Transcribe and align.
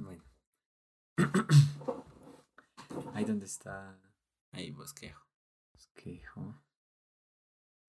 Bueno. 0.00 0.22
Ahí 3.14 3.24
donde 3.24 3.44
está. 3.44 3.98
Ahí 4.52 4.70
bosquejo. 4.70 5.26
Bosquejo. 5.72 6.54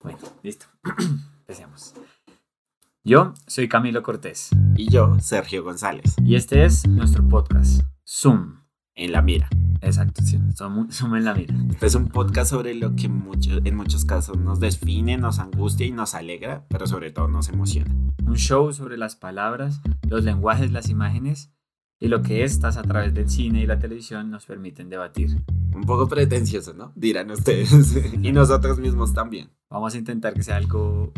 Bueno, 0.01 0.19
listo. 0.43 0.65
Empecemos. 1.39 1.93
Yo 3.03 3.33
soy 3.47 3.69
Camilo 3.69 4.03
Cortés. 4.03 4.49
Y 4.75 4.91
yo, 4.91 5.19
Sergio 5.19 5.63
González. 5.63 6.15
Y 6.23 6.35
este 6.35 6.65
es 6.65 6.87
nuestro 6.87 7.27
podcast, 7.27 7.81
Zoom. 8.05 8.61
En 8.93 9.13
la 9.13 9.21
mira. 9.21 9.49
Exacto, 9.79 10.21
sí, 10.21 10.37
Zoom, 10.55 10.91
Zoom 10.91 11.15
en 11.15 11.23
la 11.23 11.33
mira. 11.33 11.55
Este 11.69 11.85
es 11.85 11.95
un 11.95 12.09
podcast 12.09 12.51
sobre 12.51 12.75
lo 12.75 12.95
que 12.95 13.07
mucho, 13.07 13.51
en 13.63 13.75
muchos 13.75 14.03
casos 14.03 14.37
nos 14.37 14.59
define, 14.59 15.17
nos 15.17 15.39
angustia 15.39 15.87
y 15.87 15.91
nos 15.91 16.13
alegra, 16.13 16.65
pero 16.67 16.85
sobre 16.87 17.11
todo 17.11 17.29
nos 17.29 17.47
emociona. 17.49 17.95
Un 18.23 18.35
show 18.35 18.73
sobre 18.73 18.97
las 18.97 19.15
palabras, 19.15 19.81
los 20.07 20.25
lenguajes, 20.25 20.71
las 20.71 20.89
imágenes 20.89 21.51
y 22.01 22.07
lo 22.07 22.23
que 22.23 22.43
estas 22.43 22.77
a 22.77 22.81
través 22.81 23.13
del 23.13 23.29
cine 23.29 23.61
y 23.61 23.67
la 23.67 23.77
televisión 23.77 24.31
nos 24.31 24.47
permiten 24.47 24.89
debatir. 24.89 25.37
Un 25.71 25.83
poco 25.83 26.07
pretencioso, 26.07 26.73
¿no? 26.73 26.91
Dirán 26.95 27.29
ustedes. 27.29 27.71
y 28.21 28.31
nosotros 28.31 28.79
mismos 28.79 29.13
también. 29.13 29.51
Vamos 29.69 29.93
a 29.93 29.99
intentar 29.99 30.33
que 30.33 30.41
sea 30.41 30.57
algo 30.57 31.13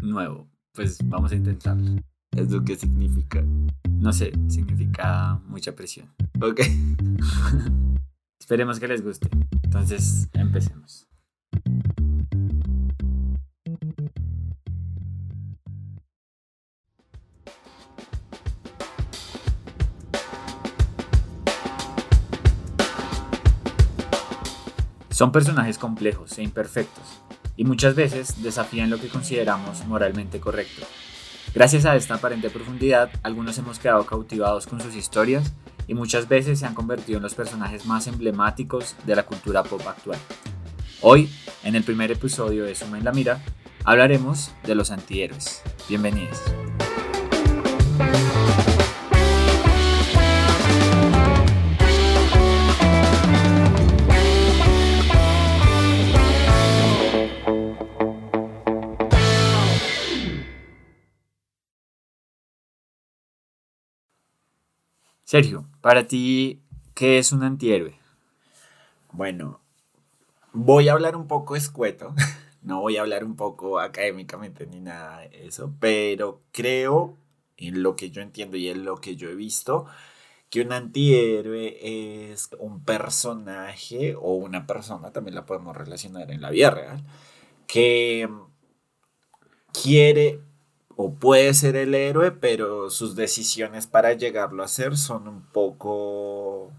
nuevo. 0.00 0.48
Pues 0.72 0.98
vamos 1.04 1.32
a 1.32 1.36
intentarlo. 1.36 2.00
¿Eso 2.34 2.64
qué 2.64 2.76
significa? 2.76 3.44
No 3.90 4.10
sé, 4.12 4.32
significa 4.48 5.38
mucha 5.46 5.74
presión. 5.74 6.08
Ok. 6.40 6.62
Esperemos 8.40 8.80
que 8.80 8.88
les 8.88 9.04
guste. 9.04 9.28
Entonces, 9.64 10.28
empecemos. 10.32 11.06
Son 25.16 25.32
personajes 25.32 25.78
complejos 25.78 26.36
e 26.36 26.42
imperfectos, 26.42 27.22
y 27.56 27.64
muchas 27.64 27.94
veces 27.94 28.42
desafían 28.42 28.90
lo 28.90 29.00
que 29.00 29.08
consideramos 29.08 29.82
moralmente 29.86 30.40
correcto. 30.40 30.86
Gracias 31.54 31.86
a 31.86 31.96
esta 31.96 32.16
aparente 32.16 32.50
profundidad, 32.50 33.08
algunos 33.22 33.56
hemos 33.56 33.78
quedado 33.78 34.04
cautivados 34.04 34.66
con 34.66 34.78
sus 34.78 34.94
historias 34.94 35.54
y 35.86 35.94
muchas 35.94 36.28
veces 36.28 36.58
se 36.58 36.66
han 36.66 36.74
convertido 36.74 37.16
en 37.16 37.22
los 37.22 37.34
personajes 37.34 37.86
más 37.86 38.06
emblemáticos 38.08 38.94
de 39.06 39.16
la 39.16 39.22
cultura 39.22 39.62
pop 39.62 39.80
actual. 39.88 40.18
Hoy, 41.00 41.30
en 41.64 41.76
el 41.76 41.82
primer 41.82 42.10
episodio 42.10 42.64
de 42.64 42.74
Suma 42.74 42.98
en 42.98 43.04
la 43.04 43.12
Mira, 43.12 43.42
hablaremos 43.84 44.52
de 44.64 44.74
los 44.74 44.90
antihéroes. 44.90 45.62
Bienvenidos. 45.88 46.42
Sergio, 65.26 65.66
para 65.80 66.06
ti, 66.06 66.62
¿qué 66.94 67.18
es 67.18 67.32
un 67.32 67.42
antihéroe? 67.42 67.98
Bueno, 69.10 69.60
voy 70.52 70.88
a 70.88 70.92
hablar 70.92 71.16
un 71.16 71.26
poco 71.26 71.56
escueto, 71.56 72.14
no 72.62 72.80
voy 72.80 72.96
a 72.96 73.00
hablar 73.00 73.24
un 73.24 73.34
poco 73.34 73.80
académicamente 73.80 74.68
ni 74.68 74.78
nada 74.78 75.22
de 75.22 75.48
eso, 75.48 75.74
pero 75.80 76.42
creo, 76.52 77.16
en 77.56 77.82
lo 77.82 77.96
que 77.96 78.12
yo 78.12 78.22
entiendo 78.22 78.56
y 78.56 78.68
en 78.68 78.84
lo 78.84 78.98
que 78.98 79.16
yo 79.16 79.28
he 79.28 79.34
visto, 79.34 79.86
que 80.48 80.60
un 80.60 80.70
antihéroe 80.70 82.30
es 82.30 82.50
un 82.60 82.84
personaje 82.84 84.14
o 84.14 84.34
una 84.34 84.64
persona, 84.68 85.10
también 85.10 85.34
la 85.34 85.44
podemos 85.44 85.76
relacionar 85.76 86.30
en 86.30 86.40
la 86.40 86.50
vida 86.50 86.70
real, 86.70 87.04
que 87.66 88.28
quiere 89.72 90.45
o 90.96 91.14
puede 91.14 91.52
ser 91.54 91.76
el 91.76 91.94
héroe, 91.94 92.32
pero 92.32 92.90
sus 92.90 93.14
decisiones 93.14 93.86
para 93.86 94.14
llegarlo 94.14 94.62
a 94.62 94.68
ser 94.68 94.96
son 94.96 95.28
un 95.28 95.42
poco 95.42 96.72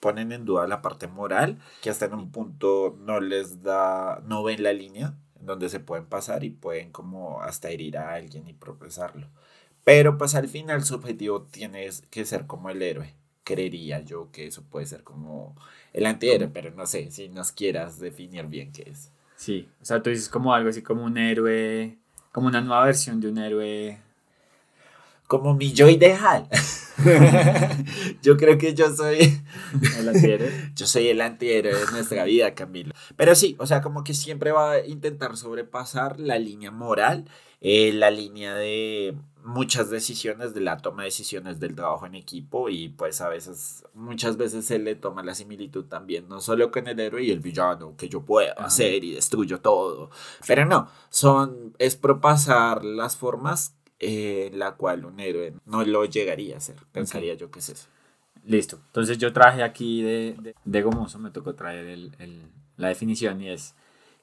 ponen 0.00 0.32
en 0.32 0.44
duda 0.44 0.66
la 0.66 0.80
parte 0.80 1.06
moral, 1.06 1.58
que 1.82 1.90
hasta 1.90 2.06
en 2.06 2.14
un 2.14 2.30
punto 2.30 2.96
no 3.00 3.20
les 3.20 3.62
da, 3.62 4.22
no 4.26 4.42
ven 4.42 4.62
la 4.62 4.72
línea 4.72 5.14
en 5.38 5.46
donde 5.46 5.68
se 5.68 5.80
pueden 5.80 6.06
pasar 6.06 6.44
y 6.44 6.50
pueden 6.50 6.90
como 6.90 7.42
hasta 7.42 7.70
herir 7.70 7.98
a 7.98 8.14
alguien 8.14 8.48
y 8.48 8.54
procesarlo. 8.54 9.28
Pero 9.84 10.18
pues 10.18 10.34
al 10.34 10.48
final 10.48 10.84
su 10.84 10.94
objetivo 10.94 11.42
tiene 11.42 11.88
que 12.10 12.24
ser 12.24 12.46
como 12.46 12.70
el 12.70 12.82
héroe. 12.82 13.14
Creería 13.44 14.00
yo 14.00 14.30
que 14.30 14.46
eso 14.46 14.62
puede 14.62 14.86
ser 14.86 15.02
como 15.02 15.56
el 15.92 16.06
antihéroe, 16.06 16.48
pero 16.48 16.70
no 16.72 16.86
sé 16.86 17.10
si 17.10 17.28
nos 17.28 17.52
quieras 17.52 17.98
definir 17.98 18.46
bien 18.46 18.72
qué 18.72 18.90
es. 18.90 19.10
Sí, 19.36 19.68
o 19.80 19.84
sea, 19.84 20.02
tú 20.02 20.10
dices 20.10 20.28
como 20.28 20.52
algo 20.52 20.68
así 20.68 20.82
como 20.82 21.04
un 21.04 21.16
héroe 21.16 21.97
como 22.32 22.48
una 22.48 22.60
nueva 22.60 22.84
versión 22.84 23.20
de 23.20 23.28
un 23.28 23.38
héroe. 23.38 23.98
Como 25.26 25.54
mi 25.54 25.72
yo 25.72 25.88
ideal. 25.88 26.48
yo 28.22 28.36
creo 28.36 28.56
que 28.56 28.74
yo 28.74 28.94
soy. 28.94 29.40
El 29.98 30.08
antihéroe. 30.08 30.72
yo 30.74 30.86
soy 30.86 31.08
el 31.08 31.20
antihéroe 31.20 31.74
de 31.74 31.92
nuestra 31.92 32.24
vida, 32.24 32.54
Camilo. 32.54 32.94
Pero 33.16 33.34
sí, 33.34 33.56
o 33.58 33.66
sea, 33.66 33.82
como 33.82 34.04
que 34.04 34.14
siempre 34.14 34.52
va 34.52 34.72
a 34.72 34.86
intentar 34.86 35.36
sobrepasar 35.36 36.18
la 36.18 36.38
línea 36.38 36.70
moral, 36.70 37.28
eh, 37.60 37.92
la 37.92 38.10
línea 38.10 38.54
de 38.54 39.14
muchas 39.48 39.88
decisiones, 39.88 40.52
de 40.52 40.60
la 40.60 40.76
toma 40.76 41.02
de 41.02 41.06
decisiones 41.06 41.58
del 41.58 41.74
trabajo 41.74 42.04
en 42.04 42.14
equipo 42.14 42.68
y 42.68 42.90
pues 42.90 43.22
a 43.22 43.30
veces, 43.30 43.82
muchas 43.94 44.36
veces 44.36 44.66
se 44.66 44.78
le 44.78 44.94
toma 44.94 45.22
la 45.22 45.34
similitud 45.34 45.86
también, 45.86 46.28
no 46.28 46.42
solo 46.42 46.70
con 46.70 46.86
el 46.86 47.00
héroe 47.00 47.24
y 47.24 47.30
el 47.30 47.40
villano, 47.40 47.96
que 47.96 48.10
yo 48.10 48.20
puedo 48.20 48.58
hacer 48.60 49.02
y 49.04 49.14
destruyo 49.14 49.60
todo, 49.60 50.10
pero 50.46 50.66
no, 50.66 50.90
son, 51.08 51.74
es 51.78 51.96
propasar 51.96 52.84
las 52.84 53.16
formas 53.16 53.74
en 53.98 54.54
eh, 54.54 54.56
la 54.56 54.72
cual 54.72 55.06
un 55.06 55.18
héroe 55.18 55.54
no 55.64 55.82
lo 55.82 56.04
llegaría 56.04 56.54
a 56.54 56.58
hacer, 56.58 56.76
pensaría 56.92 57.34
yo 57.34 57.50
que 57.50 57.60
es 57.60 57.70
eso. 57.70 57.88
Listo, 58.44 58.78
entonces 58.86 59.16
yo 59.16 59.32
traje 59.32 59.62
aquí 59.62 60.02
de, 60.02 60.54
de, 60.62 60.82
Gomoso, 60.82 61.18
me 61.18 61.30
tocó 61.30 61.54
traer 61.54 61.86
el, 61.86 62.14
el, 62.18 62.42
la 62.76 62.88
definición 62.88 63.40
y 63.40 63.48
es 63.48 63.74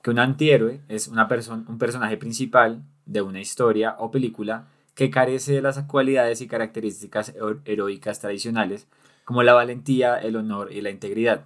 que 0.03 0.11
un 0.11 0.19
antihéroe 0.19 0.81
es 0.87 1.07
una 1.07 1.27
persona, 1.27 1.63
un 1.67 1.79
personaje 1.79 2.15
principal 2.15 2.83
de 3.07 3.21
una 3.21 3.39
historia 3.39 3.95
o 3.99 4.11
película 4.11 4.67
que 4.95 5.09
carece 5.11 5.53
de 5.53 5.61
las 5.61 5.77
cualidades 5.83 6.41
y 6.41 6.47
características 6.47 7.33
heroicas 7.65 8.19
tradicionales, 8.19 8.87
como 9.25 9.43
la 9.43 9.53
valentía, 9.53 10.17
el 10.17 10.35
honor 10.35 10.71
y 10.71 10.81
la 10.81 10.89
integridad. 10.89 11.45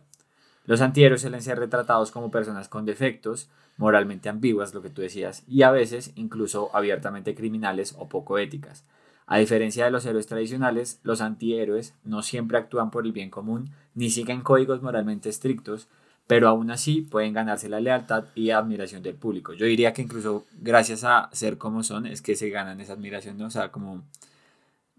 Los 0.66 0.82
antihéroes 0.82 1.22
suelen 1.22 1.42
ser 1.42 1.58
retratados 1.58 2.12
como 2.12 2.30
personas 2.30 2.70
con 2.70 2.86
defectos, 2.86 3.50
moralmente 3.78 4.30
ambiguas, 4.30 4.74
lo 4.74 4.82
que 4.82 4.90
tú 4.90 5.02
decías, 5.02 5.44
y 5.48 5.64
a 5.64 5.72
veces 5.72 6.12
incluso 6.16 6.70
abiertamente 6.76 7.34
criminales 7.34 7.96
o 7.98 8.08
poco 8.08 8.38
éticas. 8.38 8.86
A 9.26 9.38
diferencia 9.38 9.86
de 9.86 9.92
los 9.92 10.06
héroes 10.06 10.28
tradicionales, 10.28 11.00
los 11.04 11.22
antihéroes 11.22 11.96
no 12.04 12.22
siempre 12.22 12.58
actúan 12.58 12.92
por 12.92 13.06
el 13.06 13.14
bien 13.14 13.30
común 13.30 13.72
ni 13.96 14.10
siguen 14.10 14.42
códigos 14.42 14.82
moralmente 14.82 15.30
estrictos, 15.30 15.88
pero 16.30 16.48
aún 16.48 16.70
así 16.70 17.02
pueden 17.02 17.34
ganarse 17.34 17.70
la 17.70 17.80
lealtad 17.80 18.26
y 18.36 18.52
admiración 18.52 19.02
del 19.02 19.16
público. 19.16 19.54
Yo 19.54 19.66
diría 19.66 19.94
que 19.94 20.04
incluso 20.04 20.46
gracias 20.62 21.04
a 21.04 21.28
ser 21.34 21.58
como 21.58 21.82
son 21.82 22.06
es 22.06 22.22
que 22.22 22.36
se 22.36 22.52
ganan 22.52 22.80
esa 22.80 22.94
admiración, 22.94 23.40
¿no? 23.40 23.48
O 23.48 23.50
sea, 23.50 23.72
como 23.72 24.04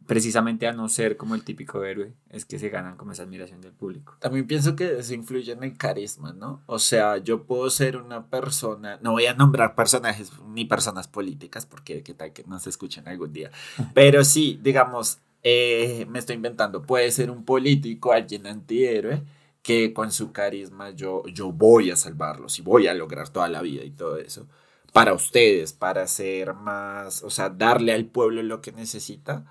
precisamente 0.08 0.66
a 0.66 0.72
no 0.72 0.88
ser 0.88 1.16
como 1.16 1.36
el 1.36 1.44
típico 1.44 1.84
héroe, 1.84 2.14
es 2.30 2.44
que 2.44 2.58
se 2.58 2.68
ganan 2.68 2.96
como 2.96 3.12
esa 3.12 3.22
admiración 3.22 3.60
del 3.60 3.70
público. 3.70 4.16
También 4.18 4.48
pienso 4.48 4.74
que 4.74 4.98
eso 4.98 5.14
influye 5.14 5.52
en 5.52 5.62
el 5.62 5.76
carisma, 5.76 6.32
¿no? 6.32 6.62
O 6.66 6.80
sea, 6.80 7.18
yo 7.18 7.44
puedo 7.44 7.70
ser 7.70 7.96
una 7.96 8.26
persona, 8.26 8.98
no 9.00 9.12
voy 9.12 9.26
a 9.26 9.34
nombrar 9.34 9.76
personajes 9.76 10.32
ni 10.48 10.64
personas 10.64 11.06
políticas, 11.06 11.64
porque 11.64 12.02
qué 12.02 12.12
tal 12.12 12.32
que 12.32 12.42
no 12.42 12.58
se 12.58 12.70
escuchen 12.70 13.06
algún 13.06 13.32
día, 13.32 13.52
pero 13.94 14.24
sí, 14.24 14.58
digamos, 14.60 15.18
eh, 15.44 16.08
me 16.10 16.18
estoy 16.18 16.34
inventando, 16.34 16.82
puede 16.82 17.08
ser 17.12 17.30
un 17.30 17.44
político, 17.44 18.10
alguien 18.10 18.48
antihéroe, 18.48 19.22
que 19.62 19.92
con 19.92 20.10
su 20.12 20.32
carisma 20.32 20.90
yo, 20.90 21.22
yo 21.26 21.52
voy 21.52 21.90
a 21.90 21.96
salvarlos 21.96 22.58
y 22.58 22.62
voy 22.62 22.86
a 22.86 22.94
lograr 22.94 23.28
toda 23.28 23.48
la 23.48 23.62
vida 23.62 23.84
y 23.84 23.90
todo 23.90 24.18
eso. 24.18 24.46
Para 24.92 25.12
ustedes, 25.12 25.72
para 25.72 26.06
ser 26.06 26.54
más, 26.54 27.22
o 27.22 27.30
sea, 27.30 27.48
darle 27.50 27.92
al 27.92 28.06
pueblo 28.06 28.42
lo 28.42 28.60
que 28.60 28.72
necesita 28.72 29.44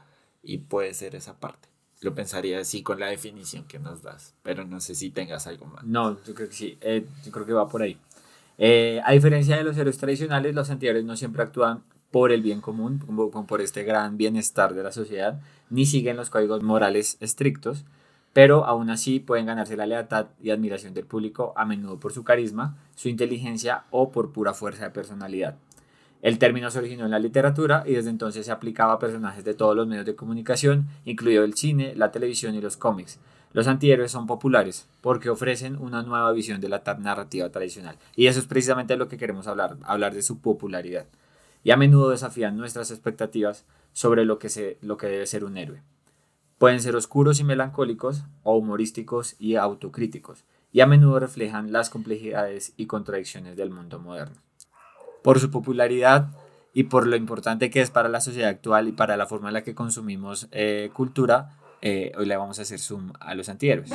y 0.44 0.58
puede 0.60 0.94
ser 0.94 1.16
esa 1.16 1.40
parte. 1.40 1.70
Lo 2.02 2.16
pensaría 2.16 2.60
así 2.60 2.82
con 2.82 3.00
la 3.00 3.08
definición 3.08 3.66
que 3.66 3.80
nos 3.80 4.02
das, 4.02 4.34
pero 4.42 4.66
no 4.66 4.80
sé 4.80 4.96
si 4.96 5.10
tengas 5.10 5.48
algo 5.48 5.66
más. 5.66 5.84
No, 5.84 6.22
yo 6.24 6.34
creo 6.34 6.50
que 6.50 6.56
sí, 6.56 6.78
eh, 6.82 7.06
yo 7.24 7.32
creo 7.32 7.46
que 7.46 7.54
va 7.54 7.68
por 7.68 7.82
ahí. 7.82 7.98
Eh, 8.58 9.02
a 9.06 9.14
diferencia 9.14 9.56
de 9.56 9.64
los 9.64 9.78
héroes 9.78 9.98
tradicionales, 9.98 10.54
los 10.56 10.70
antihéroes 10.70 11.06
no 11.06 11.16
siempre 11.16 11.44
actúan 11.44 11.84
por 12.12 12.32
el 12.32 12.42
bien 12.42 12.62
común, 12.62 13.00
por 13.48 13.62
este 13.62 13.84
gran 13.84 14.18
bienestar 14.18 14.74
de 14.74 14.84
la 14.84 14.92
sociedad, 14.92 15.40
ni 15.70 15.86
siguen 15.86 16.18
los 16.18 16.30
códigos 16.30 16.64
morales 16.64 17.18
estrictos, 17.20 17.86
pero 18.39 18.63
aún 18.63 18.89
así 18.89 19.19
pueden 19.19 19.47
ganarse 19.47 19.75
la 19.75 19.86
lealtad 19.86 20.27
y 20.41 20.51
admiración 20.51 20.94
del 20.94 21.06
público 21.06 21.51
a 21.57 21.65
menudo 21.65 22.00
por 22.00 22.13
su 22.13 22.24
carisma, 22.24 22.77
su 22.95 23.09
inteligencia 23.09 23.83
o 23.91 24.12
por 24.13 24.31
pura 24.31 24.53
fuerza 24.53 24.86
de 24.86 24.91
personalidad. 24.91 25.57
El 26.21 26.39
término 26.39 26.71
se 26.71 26.80
originó 26.80 27.03
en 27.03 27.12
la 27.12 27.19
literatura 27.19 27.83
y 27.86 27.95
desde 27.95 28.12
entonces 28.12 28.45
se 28.45 28.53
aplicaba 28.53 28.94
a 28.94 29.00
personajes 29.00 29.44
de 29.44 29.56
todos 29.56 29.75
los 29.75 29.88
medios 29.88 30.06
de 30.06 30.15
comunicación, 30.15 30.88
incluido 31.03 31.44
el 31.44 31.56
cine, 31.56 31.94
la 31.97 32.13
televisión 32.13 32.56
y 32.56 32.62
los 32.62 32.77
cómics. 32.77 33.19
Los 33.51 33.68
antihéroes 33.68 34.13
son 34.13 34.25
populares 34.25 34.88
porque 35.01 35.30
ofrecen 35.30 35.75
una 35.75 36.01
nueva 36.01 36.31
visión 36.31 36.62
de 36.62 36.69
la 36.69 36.81
narrativa 36.97 37.50
tradicional. 37.50 37.97
Y 38.15 38.27
eso 38.27 38.39
es 38.39 38.45
precisamente 38.45 38.95
lo 38.95 39.09
que 39.09 39.18
queremos 39.18 39.47
hablar, 39.47 39.75
hablar 39.83 40.13
de 40.13 40.21
su 40.21 40.39
popularidad. 40.39 41.07
Y 41.65 41.71
a 41.71 41.75
menudo 41.75 42.12
desafían 42.12 42.56
nuestras 42.56 42.89
expectativas 42.89 43.65
sobre 43.91 44.24
lo 44.24 44.39
que, 44.39 44.47
se, 44.47 44.77
lo 44.81 44.95
que 44.95 45.07
debe 45.07 45.27
ser 45.27 45.44
un 45.44 45.57
héroe. 45.57 45.81
Pueden 46.60 46.82
ser 46.82 46.98
oscuros 46.98 47.40
y 47.40 47.46
melancólicos 47.46 48.26
o 48.44 48.58
humorísticos 48.58 49.38
y 49.40 49.56
autocríticos, 49.56 50.44
y 50.74 50.82
a 50.82 50.88
menudo 50.88 51.18
reflejan 51.18 51.72
las 51.72 51.90
complejidades 51.90 52.74
y 52.76 52.86
contradicciones 52.86 53.56
del 53.56 53.70
mundo 53.70 53.98
moderno. 53.98 54.36
Por 55.24 55.40
su 55.40 55.52
popularidad 55.52 56.32
y 56.74 56.84
por 56.84 57.08
lo 57.08 57.16
importante 57.16 57.70
que 57.70 57.82
es 57.82 57.92
para 57.92 58.10
la 58.10 58.20
sociedad 58.20 58.50
actual 58.50 58.90
y 58.90 58.92
para 58.92 59.16
la 59.16 59.26
forma 59.26 59.48
en 59.48 59.54
la 59.54 59.64
que 59.64 59.74
consumimos 59.74 60.50
eh, 60.52 60.92
cultura, 60.94 61.58
eh, 61.82 62.12
hoy 62.18 62.26
le 62.26 62.36
vamos 62.36 62.60
a 62.60 62.64
hacer 62.64 62.80
zoom 62.80 63.14
a 63.22 63.36
los 63.36 63.48
antihéroes. 63.48 63.92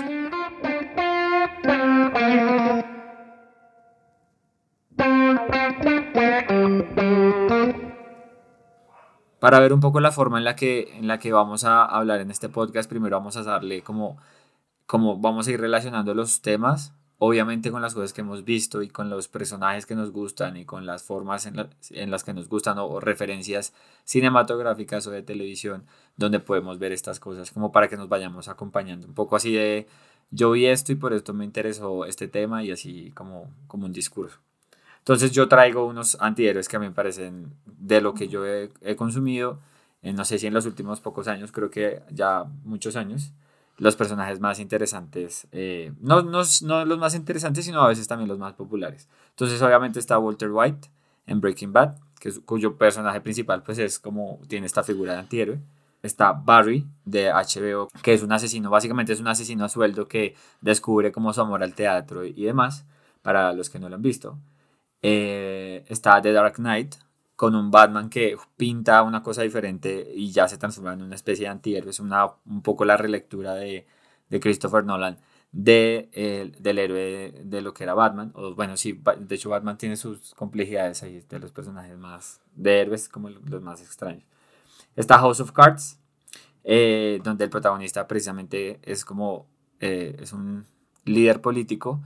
Para 9.44 9.60
ver 9.60 9.74
un 9.74 9.80
poco 9.80 10.00
la 10.00 10.10
forma 10.10 10.38
en 10.38 10.44
la 10.44 10.56
que, 10.56 10.96
en 10.96 11.06
la 11.06 11.18
que 11.18 11.30
vamos 11.30 11.64
a 11.64 11.84
hablar 11.84 12.22
en 12.22 12.30
este 12.30 12.48
podcast, 12.48 12.88
primero 12.88 13.18
vamos 13.18 13.36
a 13.36 13.42
darle 13.42 13.82
como, 13.82 14.16
como 14.86 15.18
vamos 15.18 15.46
a 15.46 15.50
ir 15.50 15.60
relacionando 15.60 16.14
los 16.14 16.40
temas, 16.40 16.94
obviamente 17.18 17.70
con 17.70 17.82
las 17.82 17.92
cosas 17.92 18.14
que 18.14 18.22
hemos 18.22 18.46
visto 18.46 18.80
y 18.80 18.88
con 18.88 19.10
los 19.10 19.28
personajes 19.28 19.84
que 19.84 19.94
nos 19.96 20.12
gustan 20.12 20.56
y 20.56 20.64
con 20.64 20.86
las 20.86 21.02
formas 21.02 21.44
en, 21.44 21.68
en 21.90 22.10
las 22.10 22.24
que 22.24 22.32
nos 22.32 22.48
gustan 22.48 22.78
o, 22.78 23.00
referencias 23.00 23.74
cinematográficas 24.04 25.06
o 25.08 25.10
de 25.10 25.20
televisión 25.20 25.84
donde 26.16 26.40
podemos 26.40 26.78
ver 26.78 26.92
estas 26.92 27.20
cosas, 27.20 27.50
como 27.50 27.70
para 27.70 27.88
que 27.88 27.98
nos 27.98 28.08
vayamos 28.08 28.48
acompañando. 28.48 29.06
Un 29.06 29.14
poco 29.14 29.36
así 29.36 29.52
de, 29.52 29.86
yo 30.30 30.52
vi 30.52 30.64
esto 30.64 30.92
y 30.92 30.94
por 30.94 31.12
esto 31.12 31.34
me 31.34 31.44
interesó 31.44 32.06
este 32.06 32.28
tema 32.28 32.64
y 32.64 32.70
así 32.70 33.10
como, 33.14 33.50
como 33.66 33.84
un 33.84 33.92
discurso. 33.92 34.38
Entonces 35.04 35.32
yo 35.32 35.48
traigo 35.48 35.84
unos 35.84 36.16
antihéroes 36.18 36.66
que 36.66 36.76
a 36.76 36.78
mí 36.78 36.86
me 36.86 36.92
parecen 36.92 37.52
de 37.66 38.00
lo 38.00 38.14
que 38.14 38.26
yo 38.26 38.46
he, 38.46 38.96
consumido, 38.96 39.60
no 40.02 40.24
sé 40.24 40.38
si 40.38 40.46
en 40.46 40.54
los 40.54 40.64
últimos 40.64 41.02
pocos 41.02 41.28
años, 41.28 41.52
creo 41.52 41.68
que 41.68 42.00
ya 42.10 42.44
muchos 42.64 42.96
años, 42.96 43.34
los 43.76 43.96
personajes 43.96 44.40
más 44.40 44.60
interesantes, 44.60 45.46
eh, 45.52 45.92
no, 46.00 46.22
no, 46.22 46.40
no, 46.62 46.84
los 46.86 46.98
más 46.98 47.14
interesantes, 47.14 47.66
sino 47.66 47.82
a 47.82 47.88
veces 47.88 48.08
también 48.08 48.28
los 48.28 48.38
más 48.38 48.54
populares. 48.54 49.06
Entonces 49.28 49.60
obviamente 49.60 49.98
está 49.98 50.18
Walter 50.18 50.50
White 50.50 50.88
en 51.26 51.38
Breaking 51.42 51.74
Bad, 51.74 51.96
que 52.18 52.32
cuyo 52.40 52.78
personaje 52.78 53.20
principal 53.20 53.62
pues 53.62 53.76
es 53.78 53.98
como 53.98 54.40
tiene 54.48 54.64
esta 54.64 54.82
figura 54.82 55.12
de 55.12 55.18
antihéroe. 55.18 55.60
Está 56.02 56.32
Barry 56.32 56.86
de 57.04 57.30
HBO, 57.30 57.90
que 58.02 58.14
es 58.14 58.22
un 58.22 58.32
asesino, 58.32 58.70
básicamente 58.70 59.12
es 59.12 59.20
un 59.20 59.28
asesino 59.28 59.66
a 59.66 59.68
sueldo 59.68 60.08
que 60.08 60.34
descubre 60.62 61.12
como 61.12 61.34
su 61.34 61.42
amor 61.42 61.62
al 61.62 61.74
teatro 61.74 62.24
y 62.24 62.42
demás, 62.42 62.86
para 63.20 63.52
los 63.52 63.68
que 63.68 63.78
no 63.78 63.90
lo 63.90 63.96
han 63.96 64.02
visto. 64.02 64.38
Eh, 65.06 65.84
está 65.88 66.22
The 66.22 66.32
Dark 66.32 66.54
Knight, 66.54 66.94
con 67.36 67.54
un 67.54 67.70
Batman 67.70 68.08
que 68.08 68.38
pinta 68.56 69.02
una 69.02 69.22
cosa 69.22 69.42
diferente 69.42 70.10
y 70.14 70.32
ya 70.32 70.48
se 70.48 70.56
transforma 70.56 70.94
en 70.94 71.02
una 71.02 71.14
especie 71.14 71.44
de 71.44 71.50
antihéroe. 71.50 71.90
Es 71.90 72.00
una, 72.00 72.26
un 72.46 72.62
poco 72.62 72.86
la 72.86 72.96
relectura 72.96 73.54
de, 73.54 73.86
de 74.30 74.40
Christopher 74.40 74.82
Nolan 74.84 75.18
de, 75.52 76.54
del 76.58 76.78
héroe 76.78 77.42
de, 77.44 77.60
lo 77.60 77.74
que 77.74 77.84
era 77.84 77.92
Batman. 77.92 78.32
O, 78.34 78.54
bueno, 78.54 78.78
sí, 78.78 78.98
de 79.18 79.34
hecho 79.34 79.50
Batman 79.50 79.76
tiene 79.76 79.96
sus 79.96 80.34
complejidades 80.34 81.02
ahí, 81.02 81.22
de 81.28 81.38
los 81.38 81.52
personajes 81.52 81.98
más 81.98 82.40
de 82.54 82.80
héroes 82.80 83.10
como 83.10 83.28
los 83.28 83.60
más 83.60 83.82
extraños. 83.82 84.24
Está 84.96 85.18
House 85.18 85.40
of 85.40 85.52
Cards, 85.52 85.98
eh, 86.64 87.20
donde 87.22 87.44
el 87.44 87.50
protagonista 87.50 88.08
precisamente 88.08 88.80
es 88.82 89.04
como, 89.04 89.46
eh, 89.80 90.16
es 90.18 90.32
un 90.32 90.64
líder 91.04 91.42
político. 91.42 92.00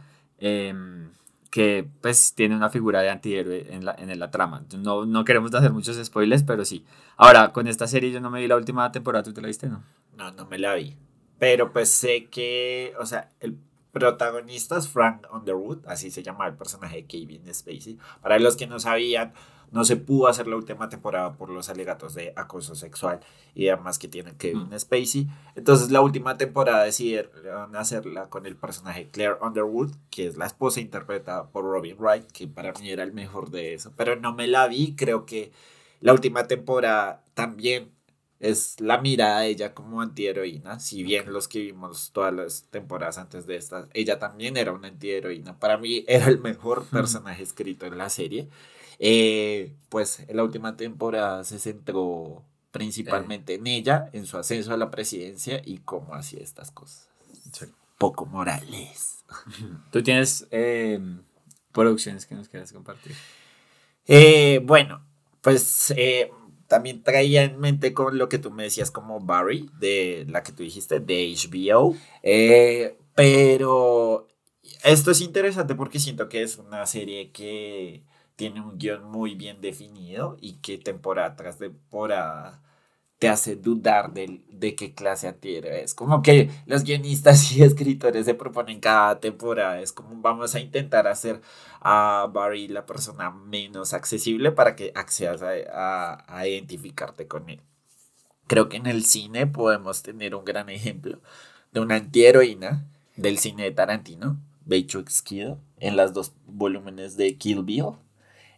Que 1.58 1.88
pues 2.00 2.34
tiene 2.36 2.54
una 2.54 2.70
figura 2.70 3.00
de 3.00 3.10
antihéroe 3.10 3.74
en 3.74 3.84
la, 3.84 3.92
en 3.98 4.16
la 4.16 4.30
trama. 4.30 4.64
No, 4.78 5.06
no 5.06 5.24
queremos 5.24 5.52
hacer 5.52 5.72
muchos 5.72 5.96
spoilers, 6.06 6.44
pero 6.44 6.64
sí. 6.64 6.84
Ahora, 7.16 7.52
con 7.52 7.66
esta 7.66 7.88
serie 7.88 8.12
yo 8.12 8.20
no 8.20 8.30
me 8.30 8.38
vi 8.40 8.46
la 8.46 8.54
última 8.54 8.92
temporada, 8.92 9.24
¿tú 9.24 9.32
te 9.32 9.40
la 9.40 9.48
viste, 9.48 9.68
no? 9.68 9.82
No, 10.16 10.30
no 10.30 10.46
me 10.46 10.56
la 10.56 10.76
vi. 10.76 10.94
Pero 11.40 11.72
pues 11.72 11.88
sé 11.88 12.26
que, 12.26 12.94
o 13.00 13.06
sea, 13.06 13.30
el 13.40 13.58
protagonista 13.90 14.78
es 14.78 14.86
Frank 14.86 15.26
Underwood, 15.32 15.84
así 15.88 16.12
se 16.12 16.22
llama 16.22 16.46
el 16.46 16.54
personaje 16.54 16.98
de 16.98 17.06
Kevin 17.06 17.52
Spacey. 17.52 17.98
Para 18.22 18.38
los 18.38 18.54
que 18.54 18.68
no 18.68 18.78
sabían, 18.78 19.32
no 19.70 19.84
se 19.84 19.96
pudo 19.96 20.28
hacer 20.28 20.46
la 20.46 20.56
última 20.56 20.88
temporada 20.88 21.34
por 21.34 21.50
los 21.50 21.68
alegatos 21.68 22.14
de 22.14 22.32
acoso 22.36 22.74
sexual 22.74 23.20
y 23.54 23.68
además 23.68 23.98
que 23.98 24.08
tiene 24.08 24.36
Kevin 24.36 24.68
mm. 24.70 24.78
Spacey. 24.78 25.28
Entonces 25.54 25.90
la 25.90 26.00
última 26.00 26.36
temporada 26.36 26.84
decidieron 26.84 27.74
hacerla 27.76 28.28
con 28.30 28.46
el 28.46 28.56
personaje 28.56 29.08
Claire 29.08 29.36
Underwood, 29.40 29.92
que 30.10 30.26
es 30.26 30.36
la 30.36 30.46
esposa 30.46 30.80
interpretada 30.80 31.48
por 31.50 31.64
Robin 31.64 31.96
Wright, 31.98 32.30
que 32.32 32.48
para 32.48 32.72
mí 32.74 32.90
era 32.90 33.02
el 33.02 33.12
mejor 33.12 33.50
de 33.50 33.74
eso. 33.74 33.92
Pero 33.96 34.16
no 34.16 34.34
me 34.34 34.46
la 34.46 34.66
vi, 34.66 34.94
creo 34.96 35.26
que 35.26 35.52
la 36.00 36.12
última 36.12 36.46
temporada 36.46 37.24
también 37.34 37.90
es 38.40 38.80
la 38.80 38.98
mirada 38.98 39.40
de 39.40 39.48
ella 39.48 39.74
como 39.74 40.00
antiheroína, 40.00 40.78
si 40.78 41.02
bien 41.02 41.32
los 41.32 41.48
que 41.48 41.60
vimos 41.60 42.10
todas 42.12 42.32
las 42.32 42.62
temporadas 42.70 43.18
antes 43.18 43.46
de 43.46 43.56
esta, 43.56 43.88
ella 43.94 44.18
también 44.18 44.56
era 44.56 44.72
una 44.72 44.88
antiheroína. 44.88 45.58
Para 45.58 45.76
mí 45.76 46.04
era 46.06 46.26
el 46.26 46.38
mejor 46.38 46.84
personaje 46.86 47.42
escrito 47.42 47.86
en 47.86 47.98
la 47.98 48.08
serie. 48.08 48.48
Eh, 48.98 49.76
pues 49.88 50.20
en 50.26 50.36
la 50.36 50.44
última 50.44 50.76
temporada 50.76 51.44
se 51.44 51.58
centró 51.58 52.42
principalmente 52.70 53.54
en 53.54 53.66
ella, 53.66 54.10
en 54.12 54.26
su 54.26 54.36
ascenso 54.36 54.72
a 54.72 54.76
la 54.76 54.90
presidencia 54.90 55.62
y 55.64 55.78
cómo 55.78 56.14
hacía 56.14 56.40
estas 56.40 56.70
cosas. 56.70 57.08
Poco 57.96 58.26
morales. 58.26 59.24
¿Tú 59.90 60.02
tienes 60.02 60.46
em, 60.50 61.22
producciones 61.72 62.26
que 62.26 62.34
nos 62.34 62.48
quieras 62.48 62.72
compartir? 62.72 63.14
Eh, 64.06 64.60
bueno, 64.64 65.04
pues 65.40 65.92
eh, 65.96 66.30
también 66.66 67.02
traía 67.02 67.44
en 67.44 67.58
mente 67.58 67.94
con 67.94 68.18
lo 68.18 68.28
que 68.28 68.38
tú 68.38 68.50
me 68.50 68.64
decías 68.64 68.90
como 68.90 69.20
Barry, 69.20 69.70
de 69.78 70.26
la 70.28 70.42
que 70.42 70.52
tú 70.52 70.62
dijiste, 70.62 71.00
de 71.00 71.34
HBO. 71.34 71.96
pero 73.14 74.28
esto 74.84 75.10
es 75.10 75.20
interesante 75.20 75.74
porque 75.74 75.98
siento 75.98 76.28
que 76.28 76.42
es 76.42 76.58
una 76.58 76.86
serie 76.86 77.30
que 77.32 78.02
tiene 78.38 78.60
un 78.60 78.78
guion 78.78 79.02
muy 79.10 79.34
bien 79.34 79.60
definido 79.60 80.36
y 80.40 80.58
que 80.58 80.78
temporada 80.78 81.34
tras 81.34 81.58
temporada 81.58 82.62
te 83.18 83.28
hace 83.28 83.56
dudar 83.56 84.12
de, 84.12 84.42
de 84.48 84.76
qué 84.76 84.94
clase 84.94 85.26
antihéroe 85.26 85.82
es. 85.82 85.92
Como 85.92 86.22
que 86.22 86.48
los 86.64 86.84
guionistas 86.84 87.50
y 87.56 87.64
escritores 87.64 88.26
se 88.26 88.34
proponen 88.34 88.78
cada 88.78 89.18
temporada. 89.18 89.80
Es 89.80 89.92
como 89.92 90.14
vamos 90.22 90.54
a 90.54 90.60
intentar 90.60 91.08
hacer 91.08 91.40
a 91.80 92.30
Barry 92.32 92.68
la 92.68 92.86
persona 92.86 93.32
menos 93.32 93.92
accesible 93.92 94.52
para 94.52 94.76
que 94.76 94.92
accedas 94.94 95.42
a, 95.42 96.24
a, 96.28 96.46
identificarte 96.46 97.26
con 97.26 97.50
él. 97.50 97.60
Creo 98.46 98.68
que 98.68 98.76
en 98.76 98.86
el 98.86 99.04
cine 99.04 99.48
podemos 99.48 100.04
tener 100.04 100.36
un 100.36 100.44
gran 100.44 100.68
ejemplo 100.68 101.18
de 101.72 101.80
una 101.80 101.96
antiheroína 101.96 102.86
del 103.16 103.38
cine 103.38 103.64
de 103.64 103.72
Tarantino, 103.72 104.38
Beatrix 104.64 105.22
Kidd, 105.22 105.54
en 105.80 105.96
las 105.96 106.12
dos 106.12 106.34
volúmenes 106.46 107.16
de 107.16 107.36
Kill 107.36 107.64
Bill 107.64 107.96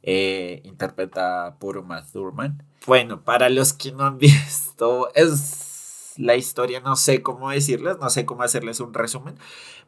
eh, 0.03 0.63
interpretada 0.65 1.59
por 1.59 1.77
Uma 1.77 2.05
Thurman. 2.05 2.63
Bueno, 2.87 3.23
para 3.23 3.49
los 3.51 3.73
que 3.73 3.93
no 3.93 4.05
han 4.05 4.19
visto, 4.19 5.13
es 5.15 6.15
la 6.17 6.37
historia, 6.37 6.81
no 6.81 6.97
sé 6.97 7.23
cómo 7.23 7.51
decirles, 7.51 7.99
no 7.99 8.11
sé 8.11 8.27
cómo 8.27 8.43
hacerles 8.43 8.81
un 8.81 8.95
resumen, 8.95 9.37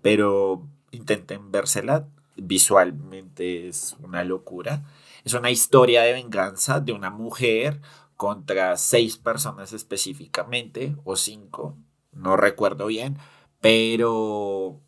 pero 0.01 0.67
intenten 0.91 1.51
vérsela. 1.51 2.09
Visualmente 2.37 3.69
es 3.69 3.95
una 4.03 4.25
locura. 4.25 4.85
Es 5.25 5.35
una 5.35 5.51
historia 5.51 6.03
de 6.03 6.15
venganza 6.15 6.81
de 6.81 6.93
una 6.93 7.11
mujer 7.11 7.81
contra 8.17 8.77
seis 8.77 9.17
personas 9.17 9.73
específicamente, 9.73 10.97
o 11.05 11.17
cinco, 11.17 11.77
no 12.13 12.37
recuerdo 12.37 12.87
bien, 12.87 13.19
pero 13.61 14.81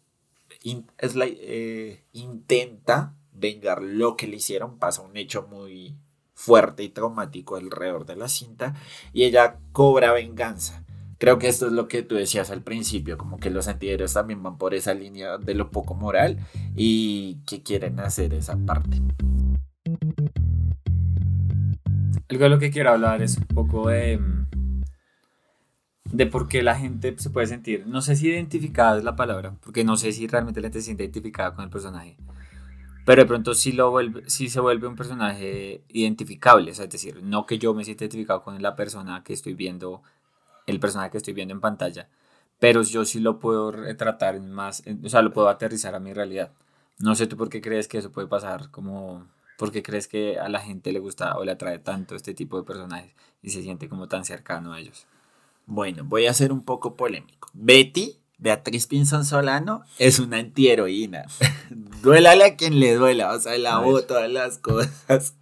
es 0.99 1.15
la, 1.15 1.27
eh, 1.29 2.05
intenta 2.13 3.15
vengar 3.35 3.83
lo 3.83 4.17
que 4.17 4.27
le 4.27 4.37
hicieron, 4.37 4.79
pasa 4.79 5.03
un 5.03 5.17
hecho 5.17 5.47
muy 5.51 5.97
fuerte 6.35 6.83
y 6.83 6.89
traumático 6.89 7.57
alrededor 7.57 8.07
de 8.07 8.17
la 8.17 8.29
cinta 8.29 8.75
y 9.13 9.25
ella 9.25 9.59
cobra 9.73 10.13
venganza. 10.13 10.85
Creo 11.19 11.39
que 11.39 11.49
esto 11.49 11.67
es 11.67 11.73
lo 11.73 11.89
que 11.89 12.03
tú 12.03 12.17
decías 12.17 12.51
al 12.51 12.63
principio, 12.63 13.17
como 13.17 13.39
que 13.39 13.51
los 13.51 13.69
antihéroes 13.69 14.13
también 14.13 14.43
van 14.43 14.59
por 14.59 14.75
esa 14.75 14.95
línea 14.95 15.39
de 15.39 15.55
lo 15.55 15.71
poco 15.71 15.95
moral 15.95 16.39
y 16.77 17.39
que 17.47 17.63
quieren 17.63 18.01
hacer 18.01 18.35
esa 18.35 18.59
parte. 18.59 19.01
Algo 22.29 22.45
de 22.45 22.51
lo 22.51 22.59
que 22.59 22.71
quiero 22.71 22.91
hablar 22.91 23.23
es 23.23 23.39
un 23.39 23.45
poco 23.45 23.89
de, 23.89 24.21
de 26.11 26.27
por 26.27 26.49
qué 26.49 26.63
la 26.63 26.75
gente 26.75 27.15
se 27.17 27.31
puede 27.31 27.47
sentir, 27.47 27.87
no 27.87 28.03
sé 28.03 28.17
si 28.17 28.29
identificada 28.29 28.99
es 28.99 29.05
la 29.05 29.15
palabra, 29.15 29.55
porque 29.63 29.85
no 29.85 29.97
sé 29.97 30.13
si 30.13 30.27
realmente 30.27 30.61
la 30.61 30.67
gente 30.67 30.81
se 30.81 30.87
siente 30.87 31.05
identificada 31.05 31.55
con 31.55 31.65
el 31.65 31.71
personaje, 31.71 32.17
pero 33.05 33.23
de 33.23 33.29
pronto 33.29 33.55
sí, 33.55 33.73
lo 33.73 33.91
vuelve, 33.91 34.29
sí 34.29 34.49
se 34.49 34.61
vuelve 34.61 34.87
un 34.87 34.97
personaje 34.97 35.85
identificable, 35.89 36.71
es 36.71 36.79
decir, 36.79 37.23
no 37.23 37.47
que 37.47 37.59
yo 37.59 37.75
me 37.75 37.85
sienta 37.85 38.05
identificado 38.05 38.43
con 38.43 38.61
la 38.63 38.77
persona 38.77 39.23
que 39.23 39.33
estoy 39.33 39.55
viendo, 39.55 40.03
el 40.67 40.81
personaje 40.81 41.11
que 41.11 41.19
estoy 41.19 41.35
viendo 41.35 41.55
en 41.55 41.61
pantalla, 41.61 42.09
pero 42.59 42.83
yo 42.83 43.05
sí 43.05 43.21
lo 43.21 43.39
puedo 43.39 43.73
retratar 43.73 44.41
más, 44.41 44.83
o 45.05 45.09
sea, 45.09 45.23
lo 45.23 45.33
puedo 45.33 45.49
aterrizar 45.49 45.95
a 45.95 46.01
mi 46.01 46.13
realidad. 46.13 46.53
No 46.99 47.15
sé 47.15 47.27
tú 47.27 47.37
por 47.37 47.49
qué 47.49 47.61
crees 47.61 47.89
que 47.89 47.99
eso 47.99 48.13
puede 48.13 48.29
pasar, 48.29 48.71
como, 48.71 49.27
¿por 49.59 49.73
qué 49.73 49.83
crees 49.83 50.09
que 50.09 50.39
a 50.39 50.49
la 50.49 50.61
gente 50.61 50.93
le 50.93 51.01
gusta 51.01 51.37
o 51.37 51.45
le 51.45 51.53
atrae 51.53 51.79
tanto 51.81 52.15
este 52.15 52.35
tipo 52.35 52.57
de 52.57 52.65
personajes 52.65 53.15
y 53.43 53.51
se 53.51 53.63
siente 53.63 53.89
como 53.89 54.09
tan 54.09 54.25
cercano 54.25 54.73
a 54.73 54.81
ellos? 54.81 55.07
Bueno, 55.67 56.05
voy 56.05 56.27
a 56.27 56.35
ser 56.35 56.53
un 56.53 56.63
poco 56.63 56.97
polémico. 56.97 57.51
Betty 57.53 58.19
Beatriz 58.45 58.87
Pinzón 58.87 59.25
Solano 59.25 59.85
es 59.99 60.19
una 60.19 60.37
antiheroína. 60.37 61.25
Duélale 62.03 62.45
a 62.45 62.57
quien 62.57 62.79
le 62.79 62.95
duela, 62.95 63.33
o 63.33 63.41
sea, 63.41 63.57
lavó 63.57 64.03
todas 64.03 64.31
las 64.31 64.59
cosas, 64.59 65.35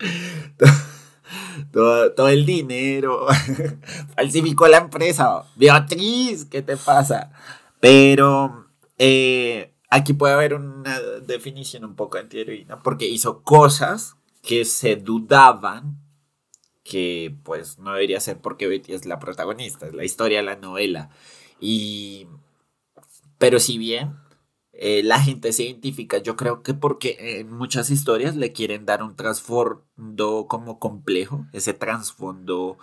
todo, 1.73 2.29
el 2.29 2.47
dinero, 2.47 3.27
falsificó 4.15 4.69
la 4.69 4.77
empresa. 4.77 5.43
Beatriz, 5.57 6.45
¿qué 6.45 6.63
te 6.63 6.77
pasa? 6.77 7.33
Pero 7.81 8.69
eh, 8.99 9.75
aquí 9.91 10.13
puede 10.13 10.35
haber 10.35 10.55
una 10.55 11.01
definición 11.27 11.85
un 11.85 11.97
poco 11.97 12.19
antiheroína 12.19 12.85
porque 12.85 13.09
hizo 13.09 13.43
cosas 13.43 14.15
que 14.43 14.65
se 14.65 14.95
dudaban 14.95 15.99
que 16.85 17.35
pues 17.43 17.81
no 17.81 17.95
debería 17.95 18.21
ser 18.21 18.39
porque 18.39 18.69
Betty 18.69 18.93
es 18.93 19.07
la 19.07 19.19
protagonista, 19.19 19.89
es 19.89 19.95
la 19.95 20.05
historia 20.05 20.39
de 20.39 20.45
la 20.45 20.57
novela. 20.57 21.11
Y 21.61 22.27
pero 23.43 23.59
si 23.59 23.77
bien 23.77 24.15
eh, 24.73 25.03
la 25.03 25.21
gente 25.21 25.53
se 25.53 25.65
identifica, 25.65 26.19
yo 26.19 26.37
creo 26.37 26.63
que 26.63 26.75
porque 26.75 27.41
en 27.41 27.51
muchas 27.51 27.91
historias 27.91 28.37
le 28.37 28.53
quieren 28.53 28.87
dar 28.87 29.03
un 29.03 29.17
trasfondo 29.17 30.47
como 30.49 30.79
complejo, 30.79 31.45
ese 31.53 31.75
trasfondo 31.75 32.79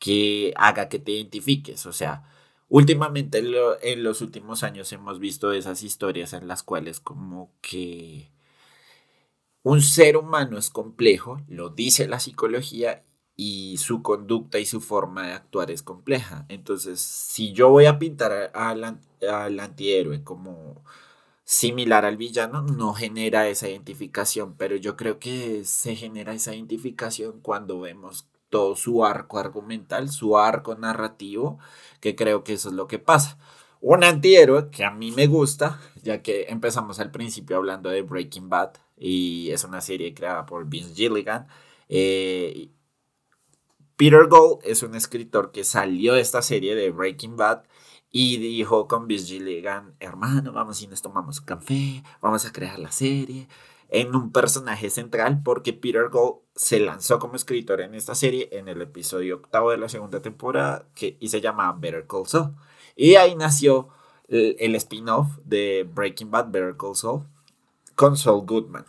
que 0.00 0.52
haga 0.56 0.88
que 0.88 0.98
te 0.98 1.12
identifiques. 1.12 1.86
O 1.86 1.92
sea, 1.92 2.24
últimamente 2.68 3.38
en 3.38 4.02
los 4.02 4.20
últimos 4.20 4.64
años 4.64 4.92
hemos 4.92 5.20
visto 5.20 5.52
esas 5.52 5.84
historias 5.84 6.32
en 6.32 6.48
las 6.48 6.64
cuales 6.64 6.98
como 6.98 7.52
que 7.60 8.32
un 9.62 9.80
ser 9.80 10.16
humano 10.16 10.58
es 10.58 10.70
complejo, 10.70 11.40
lo 11.46 11.68
dice 11.68 12.08
la 12.08 12.18
psicología, 12.18 13.04
y 13.36 13.78
su 13.78 14.02
conducta 14.02 14.58
y 14.58 14.66
su 14.66 14.82
forma 14.82 15.26
de 15.28 15.32
actuar 15.32 15.70
es 15.70 15.82
compleja. 15.82 16.44
Entonces, 16.50 17.00
si 17.00 17.54
yo 17.54 17.70
voy 17.70 17.86
a 17.86 17.98
pintar 17.98 18.50
al, 18.54 19.00
al 19.28 19.58
antihéroe 19.60 20.22
como 20.24 20.84
similar 21.44 22.04
al 22.04 22.16
villano, 22.16 22.62
no 22.62 22.94
genera 22.94 23.48
esa 23.48 23.68
identificación, 23.68 24.54
pero 24.56 24.76
yo 24.76 24.96
creo 24.96 25.18
que 25.18 25.64
se 25.64 25.96
genera 25.96 26.32
esa 26.32 26.54
identificación 26.54 27.40
cuando 27.40 27.80
vemos 27.80 28.28
todo 28.50 28.76
su 28.76 29.04
arco 29.04 29.38
argumental, 29.38 30.10
su 30.10 30.38
arco 30.38 30.74
narrativo, 30.76 31.58
que 32.00 32.14
creo 32.16 32.44
que 32.44 32.54
eso 32.54 32.68
es 32.68 32.74
lo 32.74 32.86
que 32.86 32.98
pasa. 32.98 33.38
Un 33.80 34.04
antihéroe 34.04 34.70
que 34.70 34.84
a 34.84 34.90
mí 34.90 35.10
me 35.12 35.26
gusta, 35.26 35.80
ya 36.02 36.22
que 36.22 36.46
empezamos 36.50 37.00
al 37.00 37.10
principio 37.10 37.56
hablando 37.56 37.90
de 37.90 38.02
Breaking 38.02 38.48
Bad 38.48 38.72
y 38.96 39.50
es 39.50 39.64
una 39.64 39.80
serie 39.80 40.14
creada 40.14 40.46
por 40.46 40.66
Vince 40.68 40.94
Gilligan. 40.94 41.48
Eh, 41.88 42.70
Peter 43.96 44.28
Gold 44.28 44.60
es 44.64 44.82
un 44.82 44.94
escritor 44.94 45.52
que 45.52 45.64
salió 45.64 46.14
de 46.14 46.20
esta 46.20 46.42
serie 46.42 46.74
de 46.74 46.90
Breaking 46.90 47.36
Bad 47.36 47.64
y 48.10 48.38
dijo 48.38 48.88
con 48.88 49.06
Vince 49.06 49.26
Gilligan, 49.26 49.94
hermano, 50.00 50.52
vamos 50.52 50.82
y 50.82 50.86
nos 50.86 51.02
tomamos 51.02 51.40
un 51.40 51.44
café, 51.46 52.02
vamos 52.20 52.44
a 52.44 52.52
crear 52.52 52.78
la 52.78 52.90
serie 52.90 53.48
en 53.88 54.14
un 54.14 54.30
personaje 54.30 54.90
central 54.90 55.42
porque 55.42 55.72
Peter 55.72 56.08
Gold 56.08 56.38
se 56.54 56.80
lanzó 56.80 57.18
como 57.18 57.36
escritor 57.36 57.80
en 57.80 57.94
esta 57.94 58.14
serie 58.14 58.48
en 58.52 58.68
el 58.68 58.80
episodio 58.82 59.36
octavo 59.36 59.70
de 59.70 59.78
la 59.78 59.88
segunda 59.88 60.20
temporada 60.20 60.86
que, 60.94 61.16
y 61.20 61.28
se 61.28 61.40
llama 61.40 61.72
Better 61.72 62.06
Call 62.06 62.26
Saul. 62.26 62.54
Y 62.96 63.14
ahí 63.16 63.34
nació 63.34 63.88
el, 64.28 64.56
el 64.58 64.74
spin-off 64.76 65.38
de 65.44 65.88
Breaking 65.92 66.30
Bad, 66.30 66.50
Better 66.50 66.76
Call 66.76 66.96
Saul, 66.96 67.24
con 67.94 68.16
Saul 68.16 68.46
Goodman. 68.46 68.86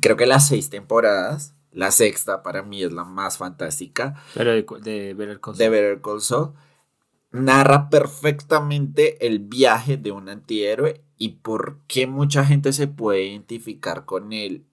Creo 0.00 0.16
que 0.16 0.26
las 0.26 0.48
seis 0.48 0.70
temporadas 0.70 1.54
la 1.72 1.90
sexta 1.90 2.42
para 2.42 2.62
mí 2.62 2.82
es 2.82 2.92
la 2.92 3.04
más 3.04 3.38
fantástica. 3.38 4.14
Pero 4.34 4.52
de, 4.52 5.14
Better 5.14 5.40
Call 5.40 5.54
Saul. 5.54 5.58
De 5.58 5.68
Better 5.68 6.00
Call 6.00 6.20
Saul. 6.20 6.52
Narra 7.32 7.90
perfectamente 7.90 9.26
el 9.26 9.38
viaje 9.38 9.96
de 9.96 10.10
un 10.10 10.28
antihéroe 10.28 11.00
y 11.16 11.28
por 11.42 11.78
qué 11.86 12.06
mucha 12.08 12.44
gente 12.44 12.72
se 12.72 12.88
puede 12.88 13.24
identificar 13.26 14.04
con 14.04 14.32
él. 14.32 14.66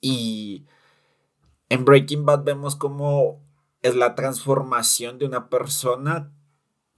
Y 0.00 0.64
en 1.68 1.84
Breaking 1.84 2.24
Bad 2.24 2.44
vemos 2.44 2.76
cómo 2.76 3.42
es 3.82 3.96
la 3.96 4.14
transformación 4.14 5.18
de 5.18 5.26
una 5.26 5.48
persona 5.48 6.30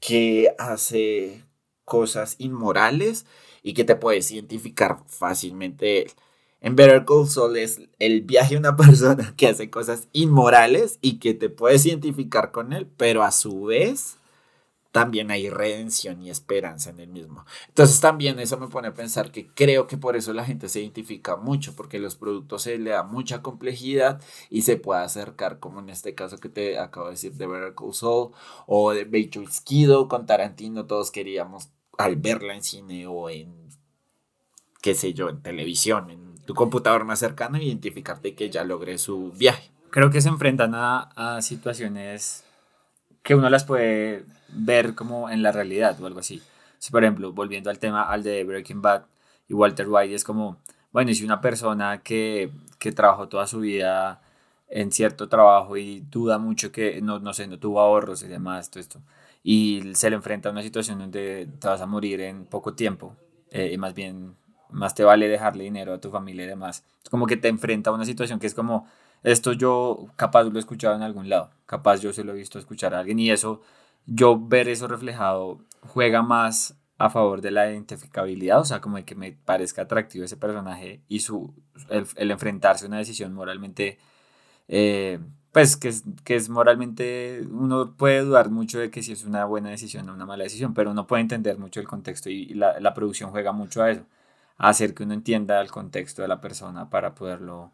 que 0.00 0.54
hace 0.58 1.44
cosas 1.84 2.36
inmorales 2.38 3.24
y 3.62 3.72
que 3.74 3.84
te 3.84 3.96
puedes 3.96 4.30
identificar 4.30 4.98
fácilmente. 5.06 6.08
En 6.60 6.76
Better 6.76 7.04
Call 7.06 7.28
Saul 7.28 7.56
es 7.56 7.80
el 7.98 8.20
viaje 8.22 8.54
de 8.54 8.60
una 8.60 8.76
persona 8.76 9.34
que 9.36 9.48
hace 9.48 9.70
cosas 9.70 10.08
inmorales 10.12 10.98
y 11.00 11.18
que 11.20 11.32
te 11.32 11.48
puedes 11.48 11.86
identificar 11.86 12.52
con 12.52 12.72
él, 12.74 12.86
pero 12.98 13.22
a 13.22 13.32
su 13.32 13.64
vez 13.64 14.18
también 14.96 15.30
hay 15.30 15.50
redención 15.50 16.22
y 16.22 16.30
esperanza 16.30 16.88
en 16.88 17.00
el 17.00 17.08
mismo. 17.08 17.44
Entonces 17.68 18.00
también 18.00 18.40
eso 18.40 18.56
me 18.56 18.68
pone 18.68 18.88
a 18.88 18.94
pensar 18.94 19.30
que 19.30 19.46
creo 19.46 19.86
que 19.86 19.98
por 19.98 20.16
eso 20.16 20.32
la 20.32 20.42
gente 20.42 20.70
se 20.70 20.80
identifica 20.80 21.36
mucho, 21.36 21.76
porque 21.76 21.98
los 21.98 22.16
productos 22.16 22.62
se 22.62 22.78
le 22.78 22.92
da 22.92 23.02
mucha 23.02 23.42
complejidad 23.42 24.22
y 24.48 24.62
se 24.62 24.78
puede 24.78 25.02
acercar, 25.02 25.58
como 25.58 25.80
en 25.80 25.90
este 25.90 26.14
caso 26.14 26.38
que 26.38 26.48
te 26.48 26.78
acabo 26.78 27.08
de 27.08 27.12
decir 27.12 27.34
de 27.34 27.46
Better 27.46 27.74
Call 27.74 27.92
Saul 27.92 28.30
o 28.66 28.92
de 28.92 29.04
Matrix 29.04 29.60
Kido 29.60 30.08
con 30.08 30.24
Tarantino, 30.24 30.86
todos 30.86 31.10
queríamos 31.10 31.68
al 31.98 32.16
verla 32.16 32.54
en 32.54 32.62
cine 32.62 33.06
o 33.06 33.28
en, 33.28 33.68
qué 34.80 34.94
sé 34.94 35.12
yo, 35.12 35.28
en 35.28 35.42
televisión, 35.42 36.08
en 36.08 36.38
tu 36.46 36.54
computador 36.54 37.04
más 37.04 37.18
cercano 37.18 37.60
identificarte 37.60 38.34
que 38.34 38.48
ya 38.48 38.64
logré 38.64 38.96
su 38.96 39.30
viaje. 39.32 39.70
Creo 39.90 40.08
que 40.08 40.22
se 40.22 40.30
enfrentan 40.30 40.72
a, 40.74 41.38
situaciones 41.42 42.44
que 43.22 43.34
uno 43.34 43.50
las 43.50 43.64
puede 43.64 44.24
ver 44.56 44.94
como 44.94 45.30
en 45.30 45.42
la 45.42 45.52
realidad 45.52 46.00
o 46.00 46.06
algo 46.06 46.20
así. 46.20 46.42
Si, 46.78 46.90
por 46.90 47.04
ejemplo, 47.04 47.32
volviendo 47.32 47.70
al 47.70 47.78
tema, 47.78 48.02
al 48.02 48.22
de 48.22 48.44
Breaking 48.44 48.82
Bad 48.82 49.04
y 49.48 49.54
Walter 49.54 49.86
White, 49.88 50.14
es 50.14 50.24
como, 50.24 50.58
bueno, 50.92 51.12
si 51.14 51.24
una 51.24 51.40
persona 51.40 52.02
que, 52.02 52.50
que 52.78 52.92
trabajó 52.92 53.28
toda 53.28 53.46
su 53.46 53.60
vida 53.60 54.20
en 54.68 54.90
cierto 54.92 55.28
trabajo 55.28 55.76
y 55.76 56.00
duda 56.10 56.38
mucho 56.38 56.72
que, 56.72 57.00
no, 57.00 57.18
no 57.18 57.32
sé, 57.32 57.46
no 57.46 57.58
tuvo 57.58 57.80
ahorros 57.80 58.22
y 58.22 58.28
demás, 58.28 58.70
todo 58.70 58.80
esto, 58.80 59.00
y 59.42 59.82
se 59.94 60.10
le 60.10 60.16
enfrenta 60.16 60.48
a 60.48 60.52
una 60.52 60.62
situación 60.62 60.98
donde 60.98 61.48
te 61.60 61.68
vas 61.68 61.80
a 61.80 61.86
morir 61.86 62.20
en 62.20 62.46
poco 62.46 62.74
tiempo, 62.74 63.16
eh, 63.50 63.70
y 63.72 63.78
más 63.78 63.94
bien 63.94 64.34
más 64.70 64.94
te 64.94 65.04
vale 65.04 65.28
dejarle 65.28 65.64
dinero 65.64 65.94
a 65.94 66.00
tu 66.00 66.10
familia 66.10 66.44
y 66.44 66.48
demás. 66.48 66.84
Es 67.02 67.08
como 67.08 67.26
que 67.26 67.36
te 67.36 67.48
enfrenta 67.48 67.90
a 67.90 67.92
una 67.92 68.04
situación 68.04 68.40
que 68.40 68.48
es 68.48 68.54
como, 68.54 68.88
esto 69.22 69.52
yo 69.52 70.08
capaz 70.16 70.44
lo 70.44 70.56
he 70.56 70.58
escuchado 70.58 70.96
en 70.96 71.02
algún 71.02 71.28
lado, 71.28 71.50
capaz 71.66 72.00
yo 72.00 72.12
se 72.12 72.24
lo 72.24 72.32
he 72.32 72.36
visto 72.36 72.58
escuchar 72.58 72.94
a 72.94 73.00
alguien 73.00 73.18
y 73.18 73.30
eso, 73.30 73.62
yo 74.06 74.38
ver 74.40 74.68
eso 74.68 74.88
reflejado 74.88 75.60
juega 75.82 76.22
más 76.22 76.78
a 76.98 77.10
favor 77.10 77.42
de 77.42 77.50
la 77.50 77.70
identificabilidad, 77.70 78.60
o 78.60 78.64
sea, 78.64 78.80
como 78.80 78.96
de 78.96 79.04
que 79.04 79.14
me 79.14 79.32
parezca 79.32 79.82
atractivo 79.82 80.24
ese 80.24 80.36
personaje 80.36 81.02
y 81.08 81.20
su, 81.20 81.54
el, 81.90 82.30
enfrentarse 82.30 82.86
a 82.86 82.88
una 82.88 82.98
decisión 82.98 83.34
moralmente, 83.34 83.98
eh, 84.68 85.18
pues 85.52 85.76
que 85.76 85.88
es, 85.88 86.04
que 86.24 86.36
es 86.36 86.48
moralmente, 86.48 87.42
uno 87.50 87.96
puede 87.96 88.20
dudar 88.22 88.50
mucho 88.50 88.78
de 88.78 88.90
que 88.90 89.02
si 89.02 89.12
es 89.12 89.24
una 89.24 89.44
buena 89.44 89.70
decisión 89.70 90.08
o 90.08 90.14
una 90.14 90.26
mala 90.26 90.44
decisión, 90.44 90.74
pero 90.74 90.90
uno 90.90 91.06
puede 91.06 91.22
entender 91.22 91.58
mucho 91.58 91.80
el 91.80 91.88
contexto 91.88 92.30
y, 92.30 92.54
la, 92.54 92.80
la 92.80 92.94
producción 92.94 93.30
juega 93.30 93.52
mucho 93.52 93.82
a 93.82 93.90
eso 93.90 94.06
hacer 94.58 94.94
que 94.94 95.02
uno 95.02 95.14
entienda 95.14 95.60
el 95.60 95.70
contexto 95.70 96.22
de 96.22 96.28
la 96.28 96.40
persona 96.40 96.90
para 96.90 97.14
poderlo, 97.14 97.72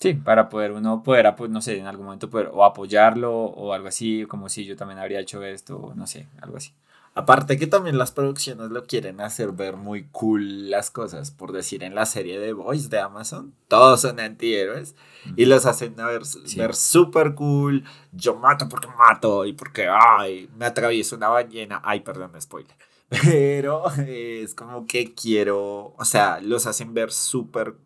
sí, 0.00 0.14
para 0.14 0.48
poder 0.48 0.72
uno 0.72 1.02
poder, 1.02 1.34
pues, 1.36 1.50
no 1.50 1.60
sé, 1.60 1.78
en 1.78 1.86
algún 1.86 2.06
momento 2.06 2.30
poder 2.30 2.50
o 2.52 2.64
apoyarlo 2.64 3.32
o 3.34 3.72
algo 3.72 3.88
así, 3.88 4.26
como 4.26 4.48
si 4.48 4.64
yo 4.64 4.76
también 4.76 4.98
habría 4.98 5.20
hecho 5.20 5.42
esto, 5.42 5.76
o 5.78 5.94
no 5.94 6.06
sé, 6.06 6.28
algo 6.40 6.56
así. 6.56 6.72
Aparte 7.16 7.56
que 7.58 7.68
también 7.68 7.96
las 7.96 8.10
producciones 8.10 8.70
lo 8.70 8.86
quieren 8.86 9.20
hacer 9.20 9.52
ver 9.52 9.76
muy 9.76 10.08
cool 10.10 10.68
las 10.68 10.90
cosas, 10.90 11.30
por 11.30 11.52
decir 11.52 11.84
en 11.84 11.94
la 11.94 12.06
serie 12.06 12.40
de 12.40 12.52
Boys 12.52 12.90
de 12.90 12.98
Amazon, 12.98 13.54
todos 13.68 14.00
son 14.00 14.18
antihéroes 14.18 14.96
y 15.36 15.44
los 15.44 15.64
hacen 15.64 15.94
ver, 15.94 16.22
ver 16.56 16.74
súper 16.74 17.36
cool, 17.36 17.84
yo 18.10 18.34
mato 18.34 18.68
porque 18.68 18.88
mato 18.98 19.46
y 19.46 19.52
porque, 19.52 19.86
ay, 19.88 20.50
me 20.56 20.66
atravieso 20.66 21.14
una 21.14 21.28
ballena, 21.28 21.80
ay, 21.84 22.00
perdón, 22.00 22.32
spoiler. 22.40 22.74
Pero 23.24 23.84
es 24.08 24.56
como 24.56 24.88
que 24.88 25.14
quiero, 25.14 25.94
o 25.96 26.04
sea, 26.04 26.40
los 26.40 26.66
hacen 26.66 26.94
ver 26.94 27.12
súper 27.12 27.76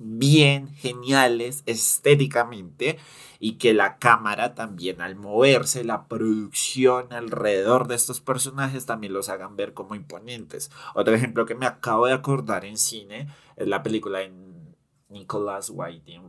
bien, 0.00 0.74
geniales 0.74 1.62
estéticamente 1.66 2.98
y 3.38 3.58
que 3.58 3.74
la 3.74 3.98
cámara 3.98 4.54
también 4.54 5.00
al 5.00 5.16
moverse, 5.16 5.84
la 5.84 6.08
producción 6.08 7.12
alrededor 7.12 7.86
de 7.86 7.94
estos 7.94 8.20
personajes 8.20 8.86
también 8.86 9.12
los 9.12 9.28
hagan 9.28 9.56
ver 9.56 9.74
como 9.74 9.94
imponentes. 9.94 10.70
Otro 10.94 11.14
ejemplo 11.14 11.46
que 11.46 11.54
me 11.54 11.66
acabo 11.66 12.06
de 12.06 12.14
acordar 12.14 12.64
en 12.64 12.76
cine 12.76 13.28
es 13.56 13.68
la 13.68 13.82
película 13.82 14.22
en 14.22 14.74
Nicholas 15.08 15.70
Winding 15.70 16.22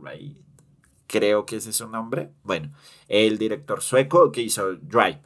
creo 1.12 1.44
que 1.44 1.56
ese 1.56 1.70
es 1.70 1.76
su 1.76 1.88
nombre. 1.88 2.30
Bueno, 2.42 2.72
el 3.06 3.36
director 3.36 3.82
sueco 3.82 4.32
que 4.32 4.40
hizo 4.40 4.76
Drive, 4.76 5.20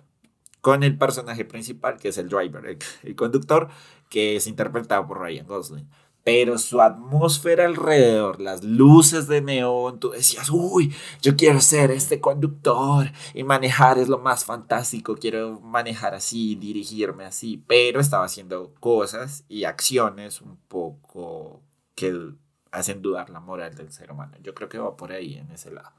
con 0.60 0.82
el 0.82 0.98
personaje 0.98 1.44
principal, 1.44 1.96
que 1.96 2.08
es 2.08 2.18
el 2.18 2.28
driver, 2.28 2.76
el, 3.04 3.14
conductor, 3.14 3.68
que 4.10 4.34
es 4.34 4.48
interpretado 4.48 5.06
por 5.06 5.20
Ryan 5.20 5.46
Gosling. 5.46 5.88
Pero 6.26 6.58
su 6.58 6.82
atmósfera 6.82 7.66
alrededor, 7.66 8.40
las 8.40 8.64
luces 8.64 9.28
de 9.28 9.40
neón, 9.40 10.00
tú 10.00 10.10
decías, 10.10 10.50
uy, 10.50 10.92
yo 11.22 11.36
quiero 11.36 11.60
ser 11.60 11.92
este 11.92 12.20
conductor 12.20 13.12
y 13.32 13.44
manejar 13.44 13.98
es 13.98 14.08
lo 14.08 14.18
más 14.18 14.44
fantástico, 14.44 15.14
quiero 15.14 15.60
manejar 15.60 16.16
así, 16.16 16.56
dirigirme 16.56 17.24
así, 17.24 17.62
pero 17.68 18.00
estaba 18.00 18.24
haciendo 18.24 18.74
cosas 18.80 19.44
y 19.48 19.62
acciones 19.62 20.40
un 20.40 20.56
poco 20.66 21.62
que 21.94 22.32
hacen 22.72 23.02
dudar 23.02 23.30
la 23.30 23.38
moral 23.38 23.76
del 23.76 23.92
ser 23.92 24.10
humano. 24.10 24.36
Yo 24.42 24.52
creo 24.52 24.68
que 24.68 24.78
va 24.78 24.96
por 24.96 25.12
ahí, 25.12 25.36
en 25.36 25.52
ese 25.52 25.70
lado. 25.70 25.92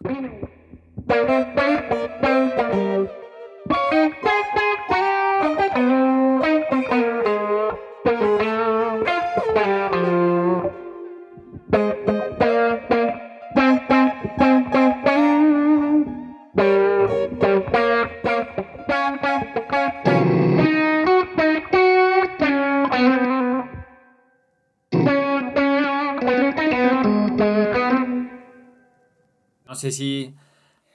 Sé 29.92 29.98
si 29.98 30.36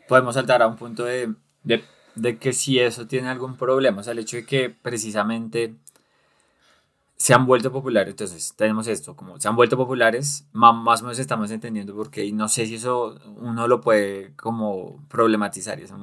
podemos 0.09 0.35
saltar 0.35 0.63
a 0.63 0.67
un 0.67 0.77
punto 0.77 1.05
de, 1.05 1.35
de, 1.65 2.39
que 2.39 2.53
si 2.53 2.79
eso 2.79 3.07
tiene 3.07 3.29
algún 3.29 3.57
problema, 3.57 4.01
o 4.01 4.05
sea, 4.05 4.13
el 4.13 4.19
hecho 4.19 4.37
de 4.37 4.47
que 4.47 4.71
precisamente 4.71 5.75
se 7.17 7.35
han 7.35 7.47
vuelto 7.47 7.71
populares, 7.73 8.13
entonces 8.13 8.55
tenemos 8.57 8.89
esto, 8.89 9.15
como 9.17 9.41
se 9.41 9.49
han 9.49 9.57
vuelto 9.57 9.77
populares, 9.77 10.47
más, 10.53 11.01
o 11.01 11.05
menos 11.05 11.19
estamos 11.19 11.51
entendiendo 11.51 11.95
porque 11.95 12.25
y 12.25 12.33
no 12.33 12.49
sé 12.49 12.67
si 12.67 12.75
eso 12.77 13.19
uno 13.37 13.69
lo 13.69 13.81
puede 13.81 14.35
como 14.37 15.03
problematizar 15.09 15.79
y 15.79 15.85
eso, 15.85 15.97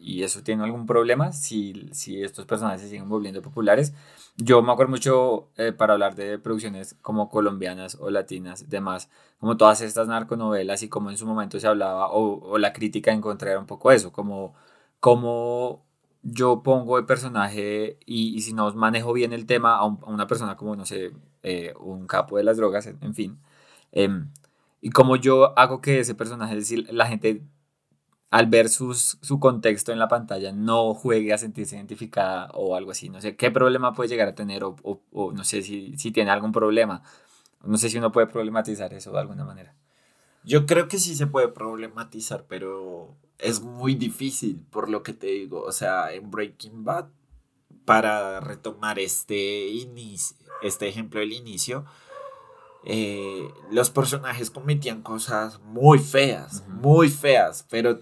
y 0.00 0.22
eso 0.22 0.42
tiene 0.42 0.64
algún 0.64 0.86
problema 0.86 1.32
si, 1.32 1.88
si 1.92 2.22
estos 2.22 2.46
personajes 2.46 2.80
se 2.80 2.88
siguen 2.88 3.08
volviendo 3.08 3.42
populares. 3.42 3.94
Yo 4.36 4.62
me 4.62 4.72
acuerdo 4.72 4.90
mucho 4.90 5.50
eh, 5.56 5.72
para 5.72 5.92
hablar 5.92 6.14
de 6.14 6.38
producciones 6.38 6.96
como 7.02 7.28
colombianas 7.28 7.96
o 8.00 8.10
latinas, 8.10 8.70
demás, 8.70 9.10
como 9.38 9.56
todas 9.56 9.82
estas 9.82 10.08
narconovelas 10.08 10.82
y 10.82 10.88
como 10.88 11.10
en 11.10 11.18
su 11.18 11.26
momento 11.26 11.60
se 11.60 11.66
hablaba, 11.66 12.10
o, 12.10 12.58
la 12.58 12.72
crítica 12.72 13.12
en 13.12 13.20
contra 13.20 13.50
era 13.50 13.60
un 13.60 13.66
poco 13.66 13.92
eso, 13.92 14.10
como, 14.12 14.54
como 15.00 15.84
yo 16.22 16.62
pongo 16.62 16.98
el 16.98 17.06
personaje 17.06 17.98
y, 18.06 18.40
si 18.40 18.52
no 18.54 18.72
manejo 18.74 19.12
bien 19.12 19.32
el 19.32 19.46
tema 19.46 19.76
a, 19.76 19.84
una 19.84 20.26
persona 20.26 20.56
como, 20.56 20.76
no 20.76 20.86
sé, 20.86 21.12
eh, 21.42 21.74
un 21.78 22.06
capo 22.06 22.38
de 22.38 22.44
las 22.44 22.56
drogas, 22.56 22.86
en 22.86 23.14
fin. 23.14 23.38
Em, 23.92 24.30
y 24.80 24.90
como 24.90 25.16
yo 25.16 25.58
hago 25.58 25.80
que 25.80 26.00
ese 26.00 26.14
personaje, 26.14 26.54
es 26.54 26.60
decir, 26.60 26.88
la 26.92 27.06
gente 27.06 27.42
al 28.30 28.46
ver 28.46 28.68
sus, 28.68 29.18
su 29.20 29.40
contexto 29.40 29.90
en 29.92 29.98
la 29.98 30.06
pantalla 30.06 30.52
no 30.52 30.94
juegue 30.94 31.32
a 31.32 31.38
sentirse 31.38 31.76
identificada 31.76 32.48
o 32.54 32.76
algo 32.76 32.92
así. 32.92 33.08
No 33.08 33.20
sé 33.20 33.36
qué 33.36 33.50
problema 33.50 33.92
puede 33.92 34.08
llegar 34.08 34.28
a 34.28 34.34
tener 34.36 34.62
o, 34.62 34.76
o, 34.84 35.32
no 35.32 35.44
sé 35.44 35.62
si, 35.62 35.96
si, 35.98 36.12
tiene 36.12 36.30
algún 36.30 36.52
problema. 36.52 37.02
No 37.64 37.76
sé 37.76 37.88
si 37.90 37.98
uno 37.98 38.12
puede 38.12 38.28
problematizar 38.28 38.94
eso 38.94 39.10
de 39.10 39.18
alguna 39.18 39.44
manera. 39.44 39.74
Yo 40.44 40.64
creo 40.64 40.86
que 40.86 40.98
sí 40.98 41.16
se 41.16 41.26
puede 41.26 41.48
problematizar, 41.48 42.46
pero 42.48 43.16
es 43.38 43.60
muy 43.60 43.96
difícil 43.96 44.64
por 44.70 44.88
lo 44.88 45.02
que 45.02 45.12
te 45.12 45.26
digo. 45.26 45.62
O 45.62 45.72
sea, 45.72 46.12
en 46.12 46.30
Breaking 46.30 46.84
Bad, 46.84 47.08
para 47.84 48.38
retomar 48.40 49.00
este, 49.00 49.68
inicio, 49.68 50.36
este 50.62 50.88
ejemplo 50.88 51.18
del 51.18 51.32
inicio, 51.32 51.84
eh, 52.84 53.50
los 53.70 53.90
personajes 53.90 54.50
cometían 54.50 55.02
cosas 55.02 55.60
muy 55.60 55.98
feas, 55.98 56.64
muy 56.68 57.10
feas, 57.10 57.66
pero 57.68 58.00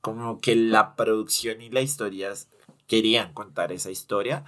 como 0.00 0.40
que 0.40 0.56
la 0.56 0.96
producción 0.96 1.60
y 1.60 1.70
la 1.70 1.80
historia 1.80 2.32
querían 2.86 3.32
contar 3.32 3.72
esa 3.72 3.90
historia 3.90 4.44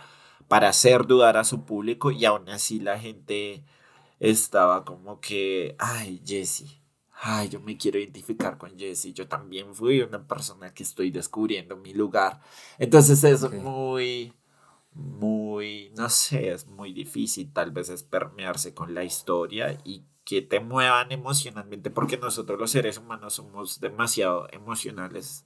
para 0.49 0.69
hacer 0.69 1.07
dudar 1.07 1.37
a 1.37 1.45
su 1.45 1.65
público 1.65 2.11
y 2.11 2.25
aún 2.25 2.49
así 2.49 2.81
la 2.81 2.99
gente 2.99 3.65
estaba 4.21 4.85
como 4.85 5.21
que, 5.21 5.77
ay, 5.79 6.23
Jesse, 6.25 6.81
ay, 7.23 7.49
yo 7.49 7.61
me 7.61 7.77
quiero 7.77 7.99
identificar 7.99 8.59
con 8.59 8.79
Jesse, 8.79 9.13
yo 9.15 9.29
también 9.29 9.75
fui 9.75 10.01
una 10.01 10.27
persona 10.27 10.75
que 10.75 10.83
estoy 10.83 11.11
descubriendo 11.11 11.77
mi 11.77 11.95
lugar. 11.95 12.41
Entonces 12.79 13.23
es 13.25 13.51
muy, 13.53 14.33
muy, 14.95 15.93
no 15.97 16.09
sé, 16.09 16.51
es 16.53 16.67
muy 16.67 16.93
difícil 16.93 17.53
tal 17.53 17.71
vez 17.71 17.89
es 17.89 18.03
permearse 18.03 18.75
con 18.75 18.95
la 18.95 19.05
historia 19.05 19.79
y 19.85 20.05
que 20.25 20.43
te 20.43 20.61
muevan 20.61 21.11
emocionalmente, 21.13 21.91
porque 21.91 22.17
nosotros 22.17 22.59
los 22.59 22.71
seres 22.71 22.99
humanos 22.99 23.35
somos 23.35 23.81
demasiado 23.81 24.49
emocionales 24.53 25.45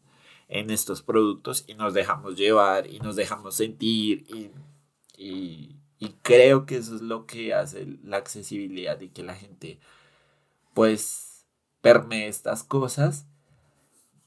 en 0.49 0.71
estos 0.71 1.03
productos 1.03 1.65
y 1.67 1.75
nos 1.75 1.95
dejamos 1.95 2.37
llevar 2.37 2.87
y 2.87 3.01
nos 3.01 3.17
dejamos 3.17 3.57
sentir 3.57 4.25
y, 4.29 4.51
y, 5.19 5.77
creo 6.23 6.67
que 6.67 6.77
eso 6.77 6.95
es 6.95 7.03
lo 7.03 7.27
que 7.27 7.55
hace 7.55 7.87
la 8.03 8.17
accesibilidad 8.19 9.01
y 9.01 9.09
que 9.09 9.23
la 9.23 9.35
gente 9.35 9.79
pues 10.75 11.47
permee 11.81 12.29
estas 12.29 12.63
cosas, 12.65 13.27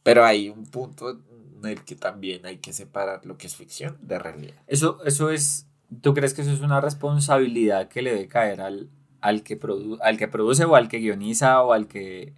pero 0.02 0.26
hay 0.26 0.50
un 0.50 0.66
punto 0.66 1.10
en 1.10 1.66
el 1.66 1.84
que 1.84 1.96
también 1.96 2.46
hay 2.46 2.58
que 2.58 2.74
separar 2.74 3.26
lo 3.26 3.38
que 3.38 3.48
es 3.48 3.56
ficción 3.56 3.98
de 4.02 4.18
realidad. 4.18 4.62
Eso, 4.68 5.04
eso 5.06 5.30
es, 5.30 5.68
¿tú 6.02 6.14
crees 6.14 6.34
que 6.34 6.42
eso 6.42 6.52
es 6.52 6.62
una 6.62 6.82
responsabilidad 6.82 7.90
que 7.90 8.02
le 8.02 8.12
debe 8.12 8.28
caer 8.28 8.62
al, 8.62 8.90
al 9.22 9.44
que, 9.44 9.60
al 10.02 10.18
que 10.18 10.28
produce 10.28 10.66
o 10.66 10.76
al 10.76 10.88
que 10.88 10.98
guioniza 10.98 11.62
o 11.62 11.74
al 11.74 11.88
que 11.88 12.34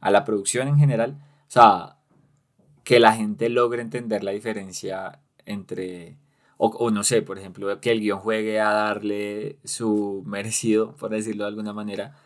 a 0.00 0.10
la 0.10 0.24
producción 0.24 0.68
en 0.68 0.78
general. 0.78 1.18
O 1.48 1.50
sea, 1.50 1.96
que 2.84 3.00
la 3.00 3.12
gente 3.12 3.48
logre 3.48 3.82
entender 3.82 4.24
la 4.24 4.30
diferencia 4.30 5.20
entre, 5.44 6.16
o, 6.56 6.90
no 6.90 7.04
sé, 7.04 7.22
por 7.22 7.38
ejemplo, 7.38 7.80
que 7.80 7.90
el 7.90 8.00
guion 8.00 8.20
juegue 8.20 8.60
a 8.60 8.70
darle 8.72 9.58
su 9.64 10.22
merecido, 10.26 10.94
por 10.96 11.10
decirlo 11.10 11.44
de 11.44 11.48
alguna 11.48 11.72
manera, 11.72 12.16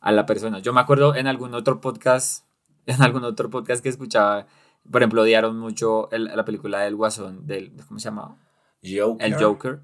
a 0.00 0.12
la 0.12 0.26
persona. 0.26 0.58
Yo 0.60 0.72
me 0.72 0.80
acuerdo 0.80 1.14
en 1.14 1.26
algún 1.26 1.54
otro 1.54 1.80
podcast, 1.80 2.44
en 2.86 3.02
algún 3.02 3.24
otro 3.24 3.50
podcast 3.50 3.82
que 3.82 3.88
escuchaba, 3.88 4.46
por 4.90 5.02
ejemplo, 5.02 5.22
odiaron 5.22 5.58
mucho 5.58 6.08
la 6.10 6.44
película 6.44 6.80
del 6.80 6.96
Guasón, 6.96 7.46
del, 7.46 7.72
¿cómo 7.86 8.00
se 8.00 8.08
llamaba? 8.08 8.36
El 9.20 9.34
Joker 9.34 9.80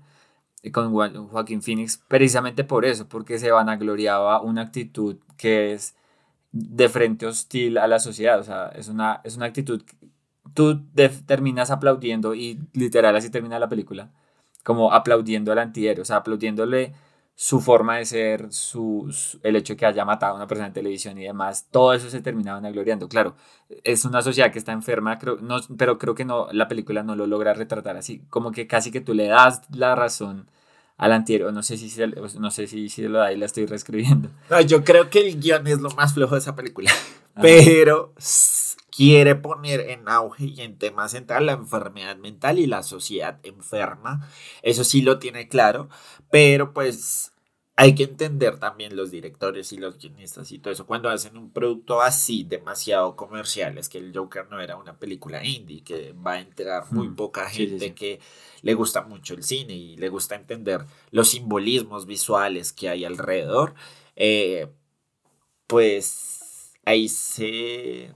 con 0.72 0.92
Joaquín 1.28 1.62
Phoenix, 1.62 2.02
precisamente 2.08 2.64
por 2.64 2.84
eso, 2.84 3.08
porque 3.08 3.38
se 3.38 3.50
vanagloriaba 3.50 4.40
una 4.40 4.62
actitud 4.62 5.16
que 5.36 5.72
es 5.72 5.96
de 6.52 6.88
frente 6.88 7.26
hostil 7.26 7.78
a 7.78 7.86
la 7.86 7.98
sociedad, 7.98 8.40
o 8.40 8.44
sea, 8.44 8.68
es 8.68 8.88
una, 8.88 9.20
es 9.24 9.36
una 9.36 9.46
actitud, 9.46 9.82
tú 10.54 10.82
terminas 11.26 11.70
aplaudiendo 11.70 12.34
y 12.34 12.58
literal 12.72 13.14
así 13.16 13.30
termina 13.30 13.58
la 13.58 13.68
película, 13.68 14.10
como 14.64 14.92
aplaudiendo 14.92 15.52
al 15.52 15.58
antihéroe, 15.58 16.02
o 16.02 16.04
sea, 16.04 16.16
aplaudiéndole 16.16 16.94
su 17.38 17.60
forma 17.60 17.98
de 17.98 18.06
ser, 18.06 18.50
su, 18.50 19.14
el 19.42 19.56
hecho 19.56 19.74
de 19.74 19.76
que 19.76 19.84
haya 19.86 20.06
matado 20.06 20.32
a 20.32 20.36
una 20.36 20.46
persona 20.46 20.68
en 20.68 20.72
televisión 20.72 21.18
y 21.18 21.24
demás, 21.24 21.68
todo 21.70 21.92
eso 21.92 22.08
se 22.08 22.22
terminaba 22.22 22.56
vanagloriando. 22.56 23.08
Claro, 23.08 23.36
es 23.84 24.06
una 24.06 24.22
sociedad 24.22 24.50
que 24.50 24.58
está 24.58 24.72
enferma, 24.72 25.18
creo, 25.18 25.36
no, 25.36 25.58
pero 25.76 25.98
creo 25.98 26.14
que 26.14 26.24
no, 26.24 26.48
la 26.52 26.66
película 26.66 27.02
no 27.02 27.14
lo 27.14 27.26
logra 27.26 27.52
retratar 27.52 27.96
así, 27.98 28.22
como 28.30 28.52
que 28.52 28.66
casi 28.66 28.90
que 28.90 29.02
tú 29.02 29.12
le 29.12 29.26
das 29.26 29.62
la 29.70 29.94
razón 29.94 30.48
al 30.96 31.12
anterior, 31.12 31.52
no 31.52 31.62
sé 31.62 31.76
si, 31.76 31.90
no 32.38 32.50
sé 32.50 32.66
si, 32.66 32.88
si 32.88 33.02
lo 33.02 33.18
da 33.18 33.32
y 33.32 33.36
la 33.36 33.46
estoy 33.46 33.66
reescribiendo. 33.66 34.30
No, 34.50 34.60
yo 34.60 34.84
creo 34.84 35.10
que 35.10 35.20
el 35.20 35.40
guion 35.40 35.66
es 35.66 35.80
lo 35.80 35.90
más 35.90 36.14
flojo 36.14 36.34
de 36.34 36.40
esa 36.40 36.54
película, 36.54 36.90
pero 37.40 38.14
quiere 38.96 39.34
poner 39.34 39.80
en 39.80 40.08
auge 40.08 40.46
y 40.46 40.60
en 40.62 40.78
tema 40.78 41.08
central 41.08 41.46
la 41.46 41.52
enfermedad 41.52 42.16
mental 42.16 42.58
y 42.58 42.66
la 42.66 42.82
sociedad 42.82 43.38
enferma. 43.42 44.26
Eso 44.62 44.84
sí 44.84 45.02
lo 45.02 45.18
tiene 45.18 45.48
claro, 45.48 45.88
pero 46.30 46.72
pues 46.72 47.32
hay 47.78 47.94
que 47.94 48.04
entender 48.04 48.58
también 48.58 48.96
los 48.96 49.10
directores 49.10 49.70
y 49.72 49.76
los 49.76 49.98
guionistas 49.98 50.50
y 50.50 50.58
todo 50.58 50.72
eso 50.72 50.86
cuando 50.86 51.10
hacen 51.10 51.36
un 51.36 51.50
producto 51.50 52.00
así 52.00 52.42
demasiado 52.42 53.16
comercial. 53.16 53.76
Es 53.76 53.90
que 53.90 53.98
el 53.98 54.16
Joker 54.16 54.48
no 54.50 54.60
era 54.60 54.76
una 54.76 54.98
película 54.98 55.44
indie, 55.44 55.84
que 55.84 56.14
va 56.14 56.32
a 56.32 56.40
entrar 56.40 56.90
muy 56.90 57.08
mm, 57.08 57.16
poca 57.16 57.50
gente 57.50 57.94
que 57.94 58.18
le 58.62 58.72
gusta 58.72 59.02
mucho 59.02 59.34
el 59.34 59.42
cine 59.42 59.74
y 59.74 59.96
le 59.98 60.08
gusta 60.08 60.36
entender 60.36 60.86
los 61.10 61.28
simbolismos 61.28 62.06
visuales 62.06 62.72
que 62.72 62.88
hay 62.88 63.04
alrededor. 63.04 63.74
Eh, 64.16 64.68
pues 65.66 66.72
ahí 66.86 67.08
se 67.10 68.14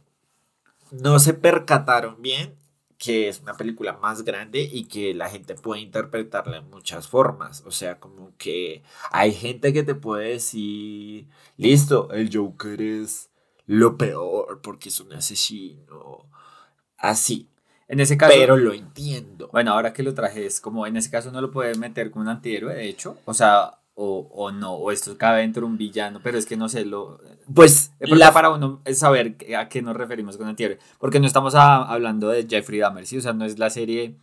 no 0.90 1.18
se 1.18 1.34
percataron 1.34 2.22
bien 2.22 2.56
que 3.00 3.28
es 3.28 3.40
una 3.40 3.56
película 3.56 3.94
más 3.94 4.24
grande 4.24 4.60
y 4.60 4.84
que 4.84 5.14
la 5.14 5.30
gente 5.30 5.54
puede 5.54 5.80
interpretarla 5.80 6.58
en 6.58 6.68
muchas 6.68 7.08
formas. 7.08 7.64
O 7.66 7.70
sea, 7.70 7.98
como 7.98 8.36
que 8.36 8.82
hay 9.10 9.32
gente 9.32 9.72
que 9.72 9.82
te 9.82 9.94
puede 9.94 10.32
decir, 10.32 11.26
listo, 11.56 12.12
el 12.12 12.28
Joker 12.30 12.80
es 12.82 13.30
lo 13.64 13.96
peor 13.96 14.60
porque 14.62 14.90
es 14.90 15.00
un 15.00 15.14
asesino. 15.14 16.26
Así. 16.98 17.48
En 17.88 18.00
ese 18.00 18.18
caso. 18.18 18.34
Pero 18.36 18.58
lo 18.58 18.74
entiendo. 18.74 19.48
Bueno, 19.50 19.72
ahora 19.72 19.94
que 19.94 20.02
lo 20.02 20.12
traje, 20.12 20.44
es 20.44 20.60
como 20.60 20.86
en 20.86 20.98
ese 20.98 21.10
caso 21.10 21.32
no 21.32 21.40
lo 21.40 21.50
puede 21.50 21.76
meter 21.76 22.10
como 22.10 22.24
un 22.24 22.28
antihéroe, 22.28 22.74
de 22.74 22.86
hecho. 22.86 23.16
O 23.24 23.32
sea, 23.32 23.80
o, 23.94 24.28
o 24.30 24.52
no, 24.52 24.74
o 24.74 24.92
esto 24.92 25.16
cabe 25.16 25.40
dentro 25.40 25.62
de 25.62 25.72
un 25.72 25.78
villano, 25.78 26.20
pero 26.22 26.36
es 26.36 26.44
que 26.44 26.58
no 26.58 26.68
sé, 26.68 26.84
lo. 26.84 27.18
Pues. 27.54 27.92
La 28.00 28.32
para 28.32 28.50
uno 28.50 28.80
es 28.84 28.98
saber 28.98 29.36
a 29.56 29.68
qué 29.68 29.82
nos 29.82 29.96
referimos 29.96 30.36
con 30.36 30.46
antihéroe. 30.46 30.78
Porque 30.98 31.20
no 31.20 31.26
estamos 31.26 31.54
hablando 31.54 32.28
de 32.28 32.46
Jeffrey 32.48 32.78
Dahmer, 32.78 33.06
¿sí? 33.06 33.18
O 33.18 33.20
sea, 33.20 33.32
no 33.32 33.44
es 33.44 33.58
la 33.58 33.70
serie 33.70 34.16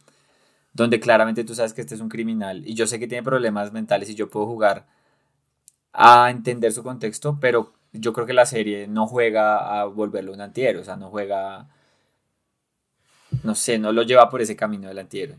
donde 0.74 1.00
claramente 1.00 1.44
tú 1.44 1.56
sabes 1.56 1.74
que 1.74 1.82
este 1.82 1.96
es 1.96 2.02
un 2.02 2.10
criminal 2.10 2.62
y 2.66 2.76
yo 2.76 2.86
sé 2.86 3.00
que 3.00 3.08
tiene 3.08 3.24
problemas 3.24 3.74
mentales 3.74 4.10
y 4.12 4.16
yo 4.16 4.30
puedo 4.30 4.46
jugar 4.46 4.86
a 5.92 6.30
entender 6.30 6.72
su 6.72 6.84
contexto, 6.84 7.40
pero 7.42 7.74
yo 7.94 8.13
creo 8.13 8.28
que 8.28 8.34
la 8.34 8.46
serie 8.46 8.88
no 8.88 9.08
juega 9.08 9.80
a 9.80 9.86
volverlo 9.86 10.34
un 10.34 10.42
antihéroe, 10.42 10.82
o 10.82 10.86
sea, 10.86 10.96
no 10.96 11.10
juega, 11.10 11.68
no 13.44 13.56
sé, 13.56 13.80
no 13.80 13.92
lo 13.92 14.04
lleva 14.04 14.30
por 14.30 14.42
ese 14.42 14.56
camino 14.56 14.88
del 14.88 15.00
antihéroe. 15.00 15.38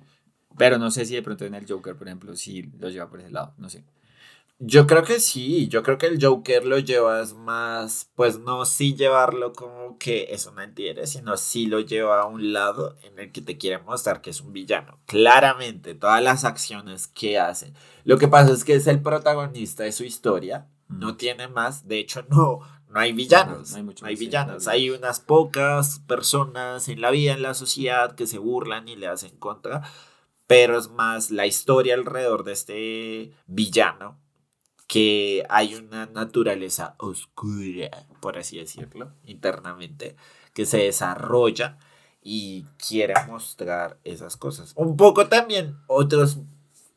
Pero 0.56 0.76
no 0.76 0.90
sé 0.90 1.04
si 1.04 1.14
de 1.14 1.22
pronto 1.22 1.44
en 1.44 1.54
el 1.54 1.70
Joker, 1.70 1.94
por 1.94 2.08
ejemplo, 2.08 2.34
sí 2.34 2.68
lo 2.80 2.88
lleva 2.88 3.08
por 3.08 3.20
ese 3.20 3.30
lado, 3.30 3.54
no 3.58 3.70
sé. 3.70 3.84
Yo 4.60 4.88
creo 4.88 5.04
que 5.04 5.20
sí, 5.20 5.68
yo 5.68 5.84
creo 5.84 5.98
que 5.98 6.06
el 6.06 6.18
Joker 6.20 6.66
lo 6.66 6.80
llevas 6.80 7.32
más, 7.34 8.10
pues 8.16 8.40
no 8.40 8.64
sí 8.64 8.96
llevarlo 8.96 9.52
como 9.52 9.98
que 9.98 10.26
es 10.30 10.46
un 10.46 10.58
antihéroe, 10.58 11.06
sino 11.06 11.36
sí 11.36 11.66
lo 11.66 11.78
lleva 11.78 12.22
a 12.22 12.26
un 12.26 12.52
lado 12.52 12.96
en 13.04 13.20
el 13.20 13.30
que 13.30 13.40
te 13.40 13.56
quiere 13.56 13.78
mostrar 13.78 14.20
que 14.20 14.30
es 14.30 14.40
un 14.40 14.52
villano. 14.52 14.98
Claramente, 15.06 15.94
todas 15.94 16.20
las 16.24 16.44
acciones 16.44 17.06
que 17.06 17.38
hace. 17.38 17.72
Lo 18.02 18.18
que 18.18 18.26
pasa 18.26 18.52
es 18.52 18.64
que 18.64 18.74
es 18.74 18.88
el 18.88 19.00
protagonista 19.00 19.84
de 19.84 19.92
su 19.92 20.02
historia, 20.02 20.66
no 20.88 21.16
tiene 21.16 21.46
más, 21.46 21.86
de 21.86 22.00
hecho 22.00 22.24
no, 22.28 22.58
no 22.88 22.98
hay 22.98 23.12
villanos, 23.12 23.76
no, 23.76 23.92
hay, 24.02 24.16
villanos, 24.16 24.66
hay 24.66 24.90
unas 24.90 25.20
pocas 25.20 26.00
personas 26.00 26.88
en 26.88 27.00
la 27.00 27.12
vida, 27.12 27.34
en 27.34 27.42
la 27.42 27.54
sociedad 27.54 28.16
que 28.16 28.26
se 28.26 28.38
burlan 28.38 28.88
y 28.88 28.96
le 28.96 29.06
hacen 29.06 29.36
contra, 29.36 29.82
pero 30.48 30.76
es 30.76 30.88
más 30.88 31.30
la 31.30 31.46
historia 31.46 31.94
alrededor 31.94 32.42
de 32.42 32.52
este 32.54 33.32
villano 33.46 34.18
que 34.88 35.44
hay 35.50 35.74
una 35.74 36.06
naturaleza 36.06 36.96
oscura, 36.98 37.90
por 38.20 38.38
así 38.38 38.58
decirlo, 38.58 39.12
internamente, 39.26 40.16
que 40.54 40.64
se 40.64 40.78
desarrolla 40.78 41.78
y 42.22 42.64
quiere 42.88 43.14
mostrar 43.26 44.00
esas 44.02 44.36
cosas. 44.36 44.72
Un 44.76 44.96
poco 44.96 45.28
también 45.28 45.76
otros 45.86 46.38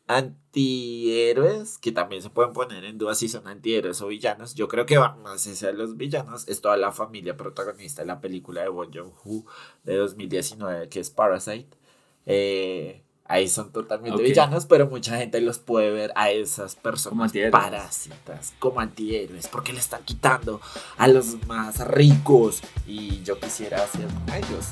antihéroes 0.08 1.78
que 1.78 1.92
también 1.92 2.22
se 2.22 2.30
pueden 2.30 2.54
poner 2.54 2.86
en 2.86 2.98
duda 2.98 3.14
si 3.14 3.28
son 3.28 3.48
antihéroes 3.48 4.02
o 4.02 4.08
villanos. 4.08 4.56
Yo 4.56 4.70
creo 4.70 4.86
que 4.86 4.98
van 4.98 5.22
más 5.22 5.46
hacia 5.46 5.74
los 5.74 5.98
villanos. 5.98 6.48
Es 6.48 6.62
toda 6.62 6.78
la 6.78 6.94
familia 6.94 7.36
protagonista 7.36 8.02
de 8.02 8.08
la 8.08 8.22
película 8.22 8.62
de 8.62 8.70
Bon 8.70 8.92
Joon-ho 8.92 9.46
de 9.84 9.98
2019 9.98 10.88
que 10.90 11.02
es 11.02 11.10
Parasite. 11.10 11.78
Eh, 12.26 13.04
ahí 13.32 13.48
son 13.48 13.72
totalmente 13.72 14.22
villanos, 14.22 14.66
pero 14.66 14.88
mucha 14.88 15.18
gente 15.18 15.40
los 15.40 15.58
puede 15.58 15.90
ver 15.90 16.12
a 16.16 16.32
esas 16.32 16.76
personas 16.76 17.32
como 17.32 17.52
parásitas, 17.52 18.54
como 18.60 18.82
antihéroes, 18.82 19.48
porque 19.48 19.72
le 19.72 19.80
están 19.80 20.04
quitando 20.04 20.60
a 20.98 21.08
los 21.08 21.48
más 21.48 21.80
ricos. 21.88 22.62
Y 22.86 23.24
yo 23.24 23.40
quisiera 23.40 23.84
hacer 23.84 24.06
como 24.08 24.34
ellos. 24.36 24.66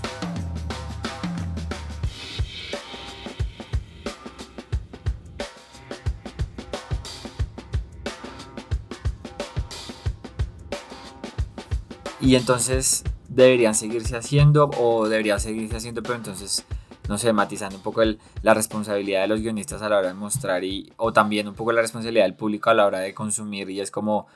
Y 12.20 12.36
entonces 12.36 13.06
deberían 13.30 13.74
seguirse 13.74 14.18
haciendo 14.18 14.70
o 14.78 15.08
debería 15.08 15.40
seguirse 15.40 15.78
haciendo, 15.78 16.04
pero 16.04 16.16
entonces 16.16 16.66
no 17.10 17.18
sé, 17.18 17.34
matizando 17.34 17.76
un 17.76 17.82
poco 17.82 18.04
el, 18.04 18.20
la 18.44 18.54
responsabilidad 18.54 19.22
de 19.22 19.28
los 19.28 19.42
guionistas 19.42 19.82
a 19.82 19.90
la 19.90 19.98
hora 19.98 20.10
de 20.10 20.14
mostrar 20.14 20.64
y, 20.64 20.94
o 20.98 21.12
también 21.12 21.48
un 21.48 21.56
poco 21.56 21.72
la 21.72 21.82
responsabilidad 21.82 22.26
del 22.26 22.36
público 22.36 22.70
a 22.70 22.76
la 22.76 22.86
hora 22.86 23.00
de 23.00 23.16
consumir 23.16 23.68
y 23.72 23.82
es 23.82 23.90
como 23.90 24.28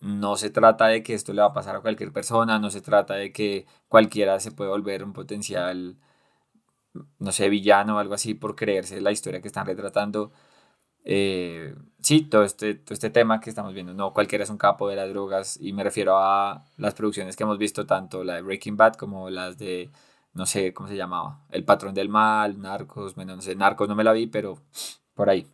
no 0.00 0.36
se 0.36 0.50
trata 0.50 0.88
de 0.88 1.02
que 1.02 1.14
esto 1.14 1.32
le 1.32 1.40
va 1.40 1.48
a 1.48 1.52
pasar 1.54 1.76
a 1.76 1.80
cualquier 1.80 2.12
persona, 2.12 2.58
no 2.58 2.70
se 2.70 2.82
trata 2.82 3.14
de 3.14 3.32
que 3.32 3.66
cualquiera 3.88 4.38
se 4.38 4.52
puede 4.52 4.68
volver 4.68 5.02
un 5.02 5.14
potencial, 5.14 5.96
no 7.18 7.32
sé, 7.32 7.48
villano 7.48 7.96
o 7.96 7.98
algo 7.98 8.12
así 8.12 8.34
por 8.34 8.54
creerse 8.54 9.00
la 9.00 9.10
historia 9.10 9.40
que 9.40 9.48
están 9.48 9.66
retratando. 9.66 10.30
Eh, 11.04 11.74
sí, 12.02 12.22
todo 12.22 12.44
este, 12.44 12.74
todo 12.74 12.92
este 12.92 13.08
tema 13.10 13.40
que 13.40 13.48
estamos 13.48 13.72
viendo, 13.72 13.94
no 13.94 14.12
cualquiera 14.12 14.44
es 14.44 14.50
un 14.50 14.58
capo 14.58 14.88
de 14.90 14.96
las 14.96 15.08
drogas 15.08 15.58
y 15.58 15.72
me 15.72 15.84
refiero 15.84 16.18
a 16.18 16.64
las 16.76 16.94
producciones 16.94 17.34
que 17.36 17.44
hemos 17.44 17.56
visto, 17.58 17.86
tanto 17.86 18.24
la 18.24 18.34
de 18.34 18.42
Breaking 18.42 18.76
Bad 18.76 18.94
como 18.96 19.30
las 19.30 19.56
de 19.56 19.90
no 20.34 20.46
sé 20.46 20.74
cómo 20.74 20.88
se 20.88 20.96
llamaba, 20.96 21.40
El 21.50 21.64
Patrón 21.64 21.94
del 21.94 22.08
Mal, 22.08 22.60
Narcos, 22.60 23.14
bueno, 23.14 23.36
no 23.36 23.42
sé, 23.42 23.54
Narcos 23.54 23.88
no 23.88 23.94
me 23.94 24.04
la 24.04 24.12
vi, 24.12 24.26
pero 24.26 24.58
por 25.14 25.30
ahí. 25.30 25.46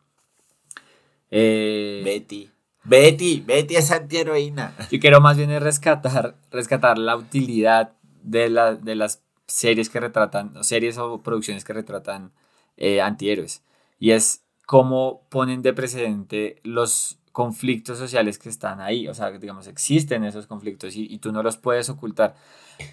Eh, 1.31 2.03
Betty. 2.05 2.51
Betty, 2.83 3.41
Betty 3.41 3.77
es 3.77 3.91
antiheroína. 3.91 4.75
Yo 4.91 4.99
quiero 4.99 5.21
más 5.21 5.37
bien 5.37 5.59
rescatar, 5.61 6.35
rescatar 6.51 6.99
la 6.99 7.17
utilidad 7.17 7.93
de, 8.23 8.49
la, 8.49 8.75
de 8.75 8.95
las 8.95 9.23
series 9.47 9.91
que 9.91 10.01
retratan, 10.01 10.65
series 10.65 10.97
o 10.99 11.23
producciones 11.23 11.65
que 11.65 11.75
retratan 11.75 12.33
eh, 12.77 13.03
antihéroes. 13.03 13.63
Y 13.99 14.13
es 14.13 14.45
cómo 14.67 15.27
ponen 15.29 15.63
de 15.63 15.75
precedente 15.75 16.61
los 16.63 17.20
conflictos 17.33 17.99
sociales 17.99 18.39
que 18.39 18.49
están 18.49 18.81
ahí. 18.81 19.09
O 19.09 19.15
sea, 19.15 19.31
digamos, 19.31 19.67
existen 19.67 20.25
esos 20.25 20.47
conflictos 20.47 20.97
y, 20.97 21.07
y 21.13 21.19
tú 21.19 21.33
no 21.33 21.43
los 21.43 21.57
puedes 21.57 21.89
ocultar 21.91 22.35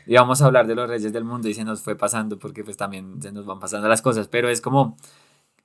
íbamos 0.06 0.42
a 0.42 0.46
hablar 0.46 0.68
de 0.68 0.76
los 0.76 0.88
reyes 0.90 1.14
del 1.14 1.24
mundo 1.24 1.48
y 1.48 1.54
se 1.54 1.64
nos 1.64 1.82
fue 1.82 1.96
pasando 1.96 2.38
porque 2.38 2.64
pues 2.64 2.78
también 2.78 3.22
se 3.22 3.32
nos 3.32 3.46
van 3.46 3.60
pasando 3.60 3.88
las 3.88 4.02
cosas, 4.02 4.28
pero 4.28 4.50
es 4.50 4.62
como, 4.62 4.98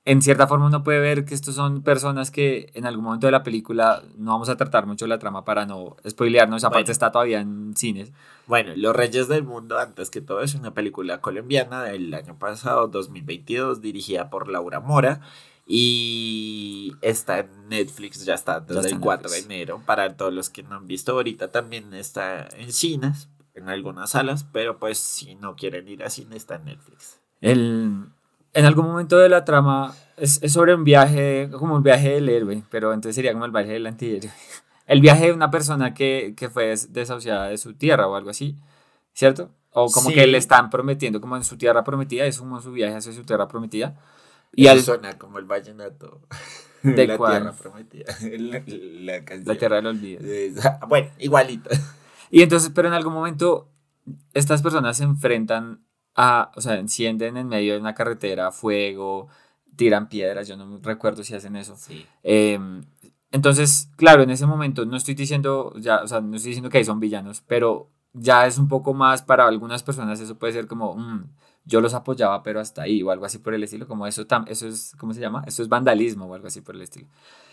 en 0.05 0.21
cierta 0.21 0.47
forma 0.47 0.67
uno 0.67 0.83
puede 0.83 0.99
ver 0.99 1.25
que 1.25 1.33
estos 1.33 1.55
son 1.55 1.81
personas 1.81 2.31
que 2.31 2.71
en 2.73 2.85
algún 2.85 3.05
momento 3.05 3.27
de 3.27 3.31
la 3.31 3.43
película 3.43 4.03
no 4.17 4.31
vamos 4.31 4.49
a 4.49 4.57
tratar 4.57 4.85
mucho 4.85 5.07
la 5.07 5.19
trama 5.19 5.45
para 5.45 5.65
no 5.65 5.95
spoilearnos, 6.07 6.61
esa 6.61 6.69
parte 6.69 6.91
está 6.91 7.11
todavía 7.11 7.39
en 7.39 7.75
cines. 7.75 8.11
Bueno, 8.47 8.73
Los 8.75 8.95
Reyes 8.95 9.27
del 9.27 9.43
Mundo, 9.43 9.79
antes 9.79 10.09
que 10.09 10.21
todo, 10.21 10.41
es 10.41 10.55
una 10.55 10.73
película 10.73 11.21
colombiana 11.21 11.83
del 11.83 12.13
año 12.13 12.37
pasado, 12.37 12.87
2022, 12.87 13.81
dirigida 13.81 14.29
por 14.29 14.49
Laura 14.49 14.81
Mora. 14.81 15.21
Y 15.65 16.93
está 17.01 17.39
en 17.39 17.69
Netflix, 17.69 18.25
ya 18.25 18.33
está 18.33 18.59
desde 18.59 18.89
el 18.89 18.99
4 18.99 19.29
de 19.29 19.39
enero. 19.39 19.81
Para 19.85 20.17
todos 20.17 20.33
los 20.33 20.49
que 20.49 20.63
no 20.63 20.75
han 20.75 20.87
visto 20.87 21.13
ahorita, 21.13 21.51
también 21.51 21.93
está 21.93 22.47
en 22.57 22.73
cines 22.73 23.29
en 23.53 23.69
algunas 23.69 24.11
salas, 24.11 24.45
pero 24.51 24.77
pues 24.79 24.97
si 24.97 25.35
no 25.35 25.55
quieren 25.55 25.87
ir 25.87 26.03
a 26.03 26.09
cine 26.09 26.35
está 26.35 26.55
en 26.55 26.65
Netflix. 26.65 27.19
El, 27.39 28.05
en 28.53 28.65
algún 28.65 28.85
momento 28.85 29.17
de 29.17 29.29
la 29.29 29.45
trama 29.45 29.93
es, 30.17 30.41
es, 30.41 30.53
sobre 30.53 30.73
un 30.75 30.83
viaje, 30.83 31.49
como 31.51 31.75
un 31.75 31.83
viaje 31.83 32.09
del 32.11 32.29
héroe, 32.29 32.63
pero 32.69 32.93
entonces 32.93 33.15
sería 33.15 33.33
como 33.33 33.45
el 33.45 33.51
viaje 33.51 33.73
del 33.73 33.87
antihéroe. 33.87 34.31
El 34.85 34.99
viaje 34.99 35.27
de 35.27 35.31
una 35.31 35.49
persona 35.49 35.93
que, 35.93 36.33
que 36.35 36.49
fue 36.49 36.75
desahuciada 36.89 37.47
de 37.47 37.57
su 37.57 37.73
tierra 37.73 38.05
o 38.05 38.15
algo 38.15 38.29
así, 38.29 38.57
¿cierto? 39.13 39.49
O 39.71 39.89
como 39.89 40.09
que 40.09 40.27
le 40.27 40.37
están 40.37 40.69
prometiendo 40.69 41.21
como 41.21 41.37
en 41.37 41.45
su 41.45 41.57
tierra 41.57 41.85
prometida, 41.85 42.25
es 42.25 42.37
como 42.37 42.59
su 42.59 42.73
viaje 42.73 42.95
hacia 42.95 43.13
su 43.13 43.23
tierra 43.23 43.47
prometida. 43.47 43.95
Y 44.55 44.67
al, 44.67 44.81
suena 44.81 45.17
como 45.17 45.39
el 45.39 45.45
vallenato. 45.45 46.21
¿De 46.81 47.07
la 47.07 47.17
tierra 47.17 47.53
prometida. 47.53 48.05
La, 48.21 49.23
la, 49.45 49.57
tierra 49.57 49.77
del 49.77 49.87
olvido. 49.87 50.21
Bueno, 50.87 51.09
igualito. 51.19 51.69
Y 52.29 52.41
entonces, 52.41 52.71
pero 52.73 52.87
en 52.87 52.93
algún 52.93 53.13
momento, 53.13 53.69
estas 54.33 54.61
personas 54.61 54.97
se 54.97 55.03
enfrentan 55.03 55.83
a, 56.15 56.51
o 56.55 56.61
sea, 56.61 56.75
encienden 56.75 57.37
en 57.37 57.47
medio 57.47 57.73
de 57.73 57.79
una 57.79 57.93
carretera 57.93 58.51
fuego, 58.51 59.27
tiran 59.75 60.09
piedras, 60.09 60.47
yo 60.47 60.57
no 60.57 60.79
recuerdo 60.81 61.23
si 61.23 61.35
hacen 61.35 61.55
eso. 61.55 61.75
Sí. 61.77 62.05
Em, 62.21 62.83
entonces, 63.31 63.89
claro, 63.95 64.23
en 64.23 64.29
ese 64.29 64.45
momento 64.45 64.85
no 64.85 64.97
estoy 64.97 65.15
diciendo, 65.15 65.73
ya, 65.77 66.03
o 66.03 66.07
sea, 66.07 66.21
no 66.21 66.35
estoy 66.35 66.49
diciendo 66.49 66.69
que 66.69 66.77
ahí 66.77 66.85
son 66.85 66.99
villanos, 66.99 67.43
pero 67.47 67.89
ya 68.13 68.45
es 68.45 68.57
un 68.57 68.67
poco 68.67 68.93
más 68.93 69.23
para 69.23 69.47
algunas 69.47 69.81
personas, 69.81 70.19
eso 70.19 70.37
puede 70.37 70.53
ser 70.53 70.67
como, 70.67 70.95
mm, 70.95 71.29
yo 71.65 71.81
los 71.81 71.93
apoyaba, 71.93 72.43
pero 72.43 72.59
hasta 72.59 72.83
ahí, 72.83 73.01
o 73.03 73.11
algo 73.11 73.25
así 73.25 73.39
por 73.39 73.53
el 73.53 73.63
estilo, 73.63 73.87
como 73.87 74.07
eso, 74.07 74.25
eso 74.47 74.67
es, 74.67 74.95
¿cómo 74.97 75.13
se 75.13 75.21
llama? 75.21 75.43
Eso 75.47 75.61
es 75.61 75.69
vandalismo 75.69 76.25
o 76.25 76.33
algo 76.33 76.47
así 76.47 76.61
por 76.61 76.75
el 76.75 76.81
estilo. 76.81 77.07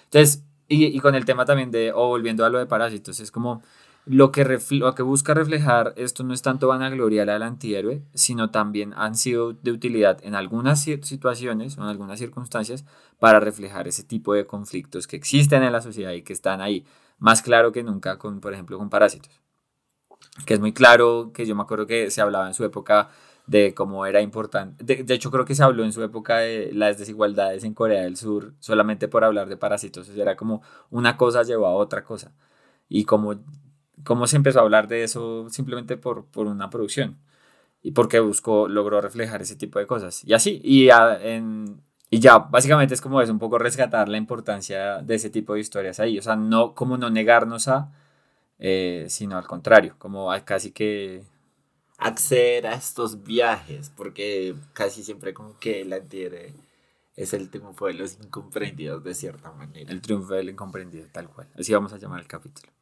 Entonces, 0.05 0.45
y, 0.69 0.87
y 0.87 1.01
con 1.01 1.15
el 1.15 1.25
tema 1.25 1.45
también 1.45 1.71
de, 1.71 1.93
o 1.93 2.09
volviendo 2.09 2.45
a 2.45 2.51
lo 2.51 2.59
de 2.59 2.67
parásitos, 2.67 3.21
es 3.21 3.31
como, 3.31 3.63
lo 4.07 4.33
que, 4.33 4.59
lo 4.71 4.95
que 4.95 5.03
busca 5.03 5.35
reflejar 5.35 5.93
esto 5.97 6.25
no 6.25 6.33
es 6.33 6.43
tanto 6.43 6.69
vanagloria 6.69 7.23
al 7.23 7.43
antihéroe, 7.43 8.03
sino 8.15 8.51
también 8.51 8.95
han 8.97 9.15
sido 9.15 9.53
de 9.53 9.73
utilidad 9.73 10.19
en 10.25 10.35
algunas 10.35 10.83
situaciones 10.83 11.77
o 11.77 11.83
en 11.83 11.89
algunas 11.89 12.19
circunstancias 12.19 12.85
para 13.19 13.41
reflejar 13.41 13.89
ese 13.89 14.03
tipo 14.03 14.33
de 14.35 14.47
conflictos 14.47 15.07
que 15.07 15.17
existen 15.17 15.63
en 15.63 15.73
la 15.73 15.83
sociedad 15.83 16.13
y 16.13 16.23
que 16.23 16.33
están 16.33 16.61
ahí, 16.61 16.85
más 17.19 17.43
claro 17.43 17.73
que 17.73 17.83
nunca 17.83 18.19
con, 18.19 18.41
por 18.41 18.55
ejemplo, 18.55 18.79
con 18.79 18.89
parásitos. 18.89 19.31
Que 20.47 20.55
es 20.55 20.61
muy 20.61 20.73
claro, 20.73 21.33
que 21.35 21.47
yo 21.47 21.55
me 21.55 21.63
acuerdo 21.63 21.87
que 21.87 22.11
se 22.11 22.21
hablaba 22.21 22.47
en 22.47 22.55
su 22.55 22.65
época 22.65 23.11
de 23.51 23.75
cómo 23.75 24.07
era 24.07 24.21
importante. 24.21 24.85
De, 24.85 25.15
hecho, 25.15 25.33
creo 25.33 25.45
que 25.45 25.57
se 25.57 25.65
habló 25.65 25.83
en 25.85 25.93
su 25.93 26.03
época 26.05 26.39
de 26.39 26.71
las 26.73 26.99
desigualdades 26.99 27.65
en 27.65 27.75
Corea 27.75 28.03
del 28.03 28.17
Sur 28.17 28.55
solamente 28.61 29.09
por 29.09 29.25
hablar 29.25 29.49
de 29.49 29.57
parásitos. 29.57 30.09
era 30.11 30.37
como 30.37 30.63
una 30.91 31.17
cosa 31.17 31.43
llevó 31.43 31.67
a 31.67 31.75
otra 31.75 32.05
cosa. 32.05 32.33
Y 32.89 33.05
como 33.05 33.35
cómo 34.05 34.27
se 34.29 34.37
empezó 34.37 34.61
a 34.61 34.63
hablar 34.63 34.87
de 34.89 35.03
eso 35.03 35.49
simplemente 35.51 35.97
por, 35.97 36.27
por 36.27 36.47
una 36.47 36.71
producción 36.71 37.19
y 37.83 37.93
porque 37.93 38.21
buscó, 38.21 38.69
logró 38.69 39.01
reflejar 39.01 39.43
ese 39.43 39.57
tipo 39.57 39.81
de 39.81 39.87
cosas. 39.89 40.23
Y 40.25 40.33
así, 40.35 40.61
y 40.63 40.87
ya, 40.87 41.19
en, 41.21 41.83
y 42.11 42.21
ya 42.21 42.39
básicamente 42.39 42.95
es 42.95 43.01
como 43.01 43.21
es 43.21 43.31
un 43.31 43.41
poco 43.41 43.59
rescatar 43.59 44.09
la 44.09 44.17
importancia 44.19 44.99
de 45.03 45.15
ese 45.17 45.31
tipo 45.31 45.55
de 45.55 45.61
historias 45.61 45.99
ahí, 46.01 46.19
o 46.19 46.23
sea, 46.23 46.37
no 46.37 46.75
como 46.75 46.99
no 46.99 47.11
negarnos 47.11 47.69
a, 47.69 47.93
eh, 48.61 49.07
sino 49.09 49.39
al 49.39 49.47
contrario, 49.47 49.97
como 49.99 50.31
casi 50.45 50.73
que... 50.73 51.25
Acceder 52.01 52.67
a 52.67 52.75
estos 52.75 53.23
viajes, 53.23 53.91
porque 53.95 54.55
casi 54.73 55.05
siempre 55.05 55.35
como 55.35 55.59
que 55.59 55.85
la 55.85 55.97
entiende 55.97 56.55
es 57.15 57.35
el 57.35 57.51
triunfo 57.51 57.87
de 57.87 57.95
los 57.95 58.19
incomprendidos 58.19 59.05
de 59.05 59.15
cierta 59.15 59.53
manera. 59.53 59.93
El 59.93 60.01
triunfo 60.01 60.35
del 60.35 60.49
incomprendido, 60.49 61.07
tal 61.13 61.29
cual. 61.29 61.49
Así 61.59 61.73
vamos 61.73 61.93
a 61.93 61.99
llamar 61.99 62.21
el 62.21 62.27
capítulo. 62.27 62.73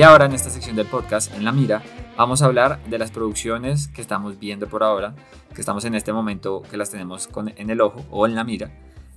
Y 0.00 0.02
ahora 0.02 0.24
en 0.24 0.32
esta 0.32 0.48
sección 0.48 0.76
del 0.76 0.86
podcast, 0.86 1.30
en 1.34 1.44
la 1.44 1.52
mira, 1.52 1.82
vamos 2.16 2.40
a 2.40 2.46
hablar 2.46 2.82
de 2.84 2.98
las 2.98 3.10
producciones 3.10 3.88
que 3.88 4.00
estamos 4.00 4.38
viendo 4.38 4.66
por 4.66 4.82
ahora, 4.82 5.14
que 5.54 5.60
estamos 5.60 5.84
en 5.84 5.94
este 5.94 6.10
momento, 6.10 6.62
que 6.70 6.78
las 6.78 6.88
tenemos 6.88 7.28
con, 7.28 7.52
en 7.54 7.68
el 7.68 7.82
ojo 7.82 8.02
o 8.10 8.26
en 8.26 8.34
la 8.34 8.42
mira. 8.42 8.70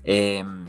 Em, 0.03 0.65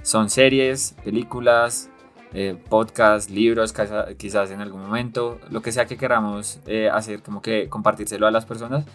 son 0.00 0.30
series, 0.30 0.94
películas, 1.04 1.90
eh, 2.32 2.56
podcasts, 2.70 3.30
libros, 3.30 3.74
quizás 4.16 4.50
en 4.52 4.62
algún 4.62 4.80
momento, 4.80 5.38
lo 5.50 5.60
que 5.60 5.70
sea 5.70 5.84
que 5.84 5.98
queramos 5.98 6.60
eh, 6.66 6.88
hacer, 6.88 7.22
como 7.22 7.42
que 7.42 7.68
compartírselo 7.68 8.26
a 8.26 8.30
las 8.30 8.46
personas, 8.46 8.86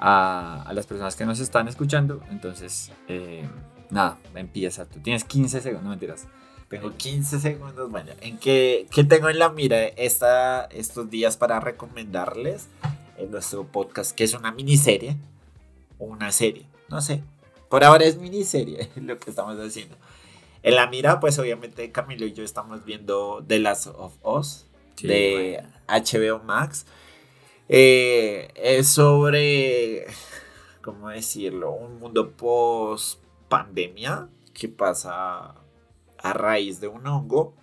a, 0.00 0.68
las 0.74 0.88
personas 0.88 1.14
que 1.14 1.24
nos 1.24 1.38
están 1.38 1.68
escuchando. 1.68 2.20
Entonces, 2.32 2.90
eh, 3.06 3.48
nada, 3.90 4.18
empieza. 4.34 4.86
Tú 4.86 4.98
tienes 4.98 5.22
15 5.22 5.60
segundos, 5.60 5.84
no 5.84 5.90
mentiras. 5.90 6.26
Tengo 6.68 6.96
15 6.96 7.38
segundos, 7.38 7.90
bueno, 7.90 8.10
¿en 8.20 8.38
qué, 8.38 8.88
qué 8.90 9.04
tengo 9.04 9.28
en 9.28 9.38
la 9.38 9.50
mira 9.50 9.84
esta, 9.84 10.64
estos 10.64 11.08
días 11.08 11.36
para 11.36 11.60
recomendarles 11.60 12.66
en 13.18 13.30
nuestro 13.30 13.64
podcast, 13.68 14.12
que 14.16 14.24
es 14.24 14.34
una 14.34 14.50
miniserie 14.50 15.16
o 15.98 16.06
una 16.06 16.32
serie? 16.32 16.66
No 16.88 17.00
sé, 17.00 17.22
por 17.68 17.84
ahora 17.84 18.04
es 18.04 18.18
miniserie 18.18 18.90
lo 18.96 19.16
que 19.18 19.30
estamos 19.30 19.58
haciendo. 19.60 19.96
En 20.64 20.74
la 20.74 20.88
mira, 20.88 21.20
pues 21.20 21.38
obviamente 21.38 21.92
Camilo 21.92 22.26
y 22.26 22.32
yo 22.32 22.42
estamos 22.42 22.84
viendo 22.84 23.44
The 23.46 23.60
Last 23.60 23.86
of 23.86 24.14
Us 24.24 24.66
de 25.00 25.62
HBO 25.86 26.42
Max. 26.42 26.86
Eh, 27.68 28.48
es 28.56 28.88
sobre, 28.88 30.06
¿cómo 30.82 31.10
decirlo? 31.10 31.70
Un 31.70 32.00
mundo 32.00 32.32
post 32.32 33.20
pandemia 33.48 34.28
que 34.52 34.68
pasa 34.68 35.54
a 36.22 36.32
raíz 36.32 36.80
de 36.80 36.88
un 36.88 37.06
hongo 37.06 37.54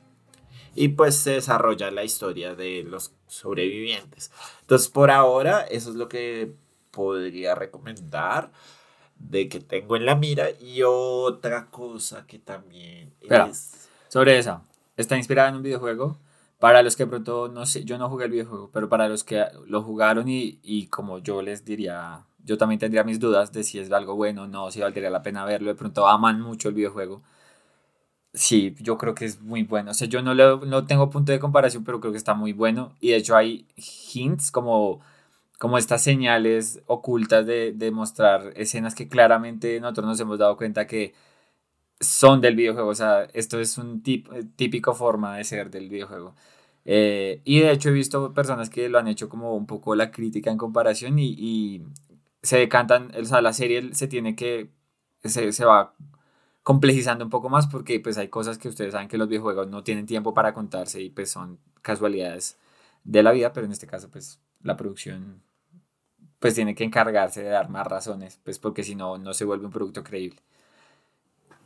y 0.76 0.89
pues 0.89 1.16
se 1.18 1.32
desarrolla 1.32 1.92
la 1.92 2.04
historia 2.04 2.56
de 2.56 2.84
los 2.84 3.13
sobrevivientes. 3.28 4.32
Entonces 4.62 4.89
por 4.89 5.12
ahora 5.12 5.62
eso 5.62 5.89
es 5.89 5.96
lo 5.96 6.10
que 6.10 6.54
podría 6.92 7.56
recomendar 7.56 8.52
de 9.18 9.48
que 9.48 9.60
tengo 9.60 9.96
en 9.96 10.06
la 10.06 10.16
mira 10.16 10.50
y 10.60 10.82
otra 10.84 11.68
cosa 11.68 12.26
que 12.28 12.39
también 12.39 13.13
es... 13.22 13.89
Sobre 14.08 14.38
esa, 14.38 14.62
está 14.96 15.18
inspirada 15.18 15.50
en 15.50 15.56
un 15.56 15.63
videojuego. 15.63 16.18
Para 16.60 16.82
los 16.82 16.96
que 16.96 17.06
pronto, 17.06 17.50
no 17.50 17.66
sé, 17.66 17.84
yo 17.84 17.98
no 17.98 18.10
jugué 18.10 18.26
el 18.26 18.32
videojuego, 18.32 18.70
pero 18.72 18.88
para 18.88 19.10
los 19.10 19.24
que 19.24 19.44
lo 19.66 19.82
jugaron 19.82 20.30
y, 20.30 20.60
y 20.63 20.88
como 20.88 21.20
yo 21.20 21.42
les 21.42 21.66
diría, 21.66 22.26
yo 22.46 22.58
también 22.58 22.80
tendría 22.80 23.04
mis 23.04 23.20
dudas 23.20 23.52
de 23.52 23.63
si 23.63 23.80
es 23.80 23.92
algo 23.92 24.16
bueno 24.16 24.44
o 24.44 24.48
no, 24.48 24.72
si 24.72 24.80
valdría 24.80 25.10
la 25.10 25.24
pena 25.24 25.44
verlo. 25.44 25.70
De 25.70 25.76
pronto 25.76 26.08
aman 26.08 26.39
mucho 26.39 26.70
el 26.70 26.76
videojuego 26.76 27.22
Sí, 28.36 28.76
yo 28.80 28.98
creo 28.98 29.13
que 29.13 29.26
es 29.26 29.41
muy 29.41 29.62
bueno. 29.63 29.91
O 29.91 29.93
sea, 29.93 30.08
yo 30.08 30.22
no, 30.24 30.34
lo, 30.34 30.58
no 30.65 30.86
tengo 30.88 31.10
punto 31.12 31.32
de 31.32 31.39
comparación, 31.39 31.84
pero 31.84 32.00
creo 32.00 32.12
que 32.12 32.17
está 32.17 32.34
muy 32.34 32.52
bueno. 32.54 32.96
Y 33.00 33.10
de 33.12 33.17
hecho 33.17 33.36
hay 33.36 33.67
hints 34.15 34.50
como, 34.52 35.02
como 35.60 35.78
estas 35.78 36.04
señales 36.04 36.82
ocultas 36.88 37.46
de, 37.46 37.74
de 37.74 37.91
mostrar 37.91 38.54
escenas 38.56 38.96
que 38.96 39.08
claramente 39.10 39.80
nosotros 39.82 40.08
nos 40.08 40.19
hemos 40.19 40.39
dado 40.39 40.58
cuenta 40.58 40.88
que 40.88 41.13
son 42.02 42.41
del 42.41 42.56
videojuego. 42.56 42.89
O 42.89 42.96
sea, 42.96 43.24
esto 43.34 43.60
es 43.60 43.78
un 43.78 44.04
tip, 44.04 44.30
típico 44.58 44.93
forma 44.96 45.38
de 45.38 45.43
ser 45.46 45.72
del 45.72 45.89
videojuego. 45.89 46.36
Eh, 46.86 47.41
y 47.46 47.62
de 47.62 47.72
hecho 47.72 47.89
he 47.89 47.93
visto 47.93 48.34
personas 48.34 48.69
que 48.69 48.89
lo 48.89 49.00
han 49.00 49.08
hecho 49.08 49.30
como 49.30 49.56
un 49.56 49.67
poco 49.67 49.96
la 49.96 50.12
crítica 50.12 50.52
en 50.52 50.58
comparación 50.58 51.19
y, 51.19 51.36
y 51.38 51.84
se 52.41 52.58
decantan, 52.58 53.12
o 53.19 53.26
sea, 53.26 53.41
la 53.41 53.54
serie 53.54 53.93
se 53.96 54.08
tiene 54.08 54.36
que, 54.36 54.69
se, 55.24 55.52
se 55.54 55.65
va 55.65 55.96
complejizando 56.63 57.26
un 57.26 57.30
poco 57.30 57.49
más 57.49 57.67
porque 57.67 57.99
pues 57.99 58.17
hay 58.17 58.30
cosas 58.30 58.58
que 58.58 58.69
ustedes 58.69 58.93
saben 58.93 59.10
que 59.10 59.17
los 59.17 59.28
videojuegos 59.28 59.67
no 59.67 59.84
tienen 59.84 60.06
tiempo 60.06 60.34
para 60.34 60.54
contarse 60.54 61.02
y 61.02 61.10
pues 61.10 61.30
son 61.30 61.60
casualidades 61.82 62.58
de 63.04 63.21
la 63.21 63.32
vida, 63.32 63.52
pero 63.54 63.65
en 63.65 63.73
este 63.73 63.86
caso 63.86 64.10
pues 64.10 64.39
la 64.62 64.78
producción 64.78 65.43
pues 66.39 66.56
tiene 66.56 66.76
que 66.76 66.84
encargarse 66.84 67.43
de 67.43 67.49
dar 67.49 67.69
más 67.69 67.88
razones, 67.88 68.39
pues 68.43 68.60
porque 68.60 68.84
si 68.84 68.95
no, 68.95 69.17
no 69.17 69.34
se 69.34 69.45
vuelve 69.45 69.65
un 69.65 69.71
producto 69.71 70.04
creíble. 70.04 70.41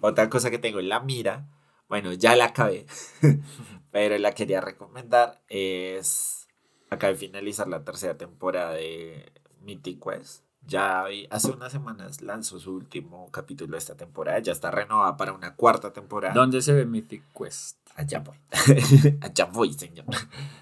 Otra 0.02 0.30
cosa 0.30 0.52
que 0.52 0.60
tengo 0.60 0.80
en 0.80 0.90
la 0.90 1.00
mira, 1.00 1.48
bueno, 1.90 2.14
ya 2.14 2.36
la 2.36 2.46
acabé, 2.46 2.86
pero 3.92 4.18
la 4.18 4.34
quería 4.34 4.62
recomendar 4.62 5.42
es, 5.48 6.48
acabé 6.90 7.14
de 7.14 7.20
finalizar 7.20 7.68
la 7.68 7.84
tercera 7.84 8.18
temporada 8.18 8.74
de 8.74 9.32
Mythic 9.62 10.04
Quest 10.04 10.47
ya 10.68 11.06
hace 11.30 11.52
unas 11.52 11.72
semanas 11.72 12.22
lanzó 12.22 12.60
su 12.60 12.76
último 12.76 13.32
capítulo 13.32 13.72
de 13.72 13.78
esta 13.78 13.96
temporada. 13.96 14.40
Ya 14.40 14.52
está 14.52 14.70
renovada 14.70 15.16
para 15.16 15.34
una 15.34 15.56
cuarta 15.56 15.94
temporada. 15.94 16.34
¿Dónde 16.34 16.62
se 16.62 16.74
ve 16.74 16.86
Mythic 16.86 17.24
Quest? 17.34 17.78
Allá 17.96 18.20
voy. 18.20 18.38
Allá 19.22 19.46
voy, 19.46 19.74
señor. 19.74 20.06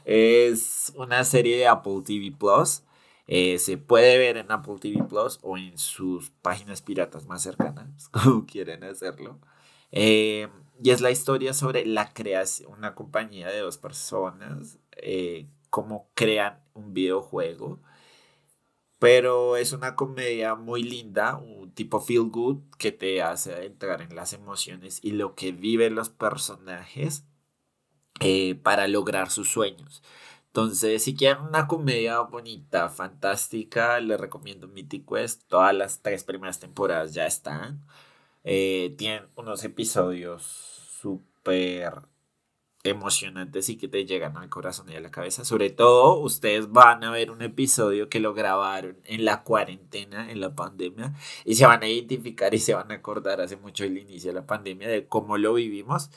Es 0.06 0.94
una 0.96 1.24
serie 1.24 1.58
de 1.58 1.68
Apple 1.68 2.02
TV 2.06 2.32
Plus. 2.32 2.84
Eh, 3.28 3.58
se 3.58 3.78
puede 3.78 4.18
ver 4.20 4.38
en 4.38 4.52
Apple 4.52 4.76
TV 4.80 5.04
Plus 5.04 5.40
o 5.42 5.58
en 5.58 5.78
sus 5.78 6.30
páginas 6.30 6.84
piratas 6.84 7.26
más 7.26 7.42
cercanas, 7.42 8.08
como 8.12 8.46
quieren 8.46 8.84
hacerlo. 8.84 9.40
Eh, 9.92 10.48
y 10.84 10.92
es 10.92 11.02
la 11.02 11.10
historia 11.10 11.54
sobre 11.54 11.86
la 11.86 12.14
creación, 12.14 12.72
una 12.72 12.94
compañía 12.94 13.48
de 13.48 13.60
dos 13.60 13.78
personas, 13.78 14.78
eh, 14.98 15.48
cómo 15.70 16.10
crean 16.14 16.60
un 16.74 16.94
videojuego 16.94 17.80
pero 19.06 19.56
es 19.56 19.72
una 19.72 19.96
comedia 19.96 20.56
muy 20.56 20.82
linda, 20.82 21.36
un 21.36 21.72
tipo 21.72 22.02
feel 22.02 22.24
good 22.24 22.58
que 22.80 22.92
te 22.92 23.22
hace 23.22 23.68
entrar 23.68 24.02
en 24.02 24.16
las 24.16 24.34
emociones 24.34 25.00
y 25.04 25.12
lo 25.12 25.36
que 25.36 25.52
viven 25.52 25.94
los 25.94 26.10
personajes 26.10 27.24
eh, 28.20 28.56
para 28.56 28.88
lograr 28.88 29.30
sus 29.30 29.52
sueños. 29.52 30.02
Entonces, 30.48 31.04
si 31.04 31.16
quieren 31.16 31.44
una 31.44 31.68
comedia 31.68 32.20
bonita, 32.22 32.90
fantástica, 32.90 34.00
les 34.00 34.20
recomiendo 34.20 34.68
Mythic 34.68 35.08
Quest. 35.08 35.44
Todas 35.50 35.76
las 35.76 36.02
tres 36.02 36.24
primeras 36.24 36.60
temporadas 36.60 37.14
ya 37.14 37.28
están. 37.28 37.86
Eh, 38.44 38.96
tienen 38.98 39.28
unos 39.36 39.64
episodios 39.64 40.42
súper 41.00 41.94
emocionantes 42.90 43.70
y 43.70 43.78
que 43.78 43.88
te 43.88 44.06
llegan 44.06 44.38
al 44.38 44.50
corazón 44.50 44.90
y 44.90 44.96
a 44.96 45.00
la 45.00 45.12
cabeza. 45.12 45.46
Sobre 45.46 45.70
todo, 45.70 46.20
ustedes 46.20 46.72
van 46.72 47.04
a 47.04 47.12
ver 47.12 47.32
un 47.32 47.42
episodio 47.42 48.10
que 48.10 48.20
lo 48.20 48.34
grabaron 48.34 48.98
en 49.06 49.26
la 49.26 49.44
cuarentena, 49.44 50.32
en 50.32 50.40
la 50.40 50.56
pandemia, 50.56 51.14
y 51.44 51.56
se 51.56 51.66
van 51.66 51.84
a 51.84 51.88
identificar 51.88 52.54
y 52.54 52.60
se 52.60 52.74
van 52.74 52.92
a 52.92 52.96
acordar 52.96 53.42
hace 53.42 53.58
mucho 53.58 53.84
el 53.84 53.98
inicio 53.98 54.32
de 54.32 54.36
la 54.36 54.46
pandemia 54.46 54.88
de 54.88 55.08
cómo 55.08 55.38
lo 55.38 55.54
vivimos 55.54 56.10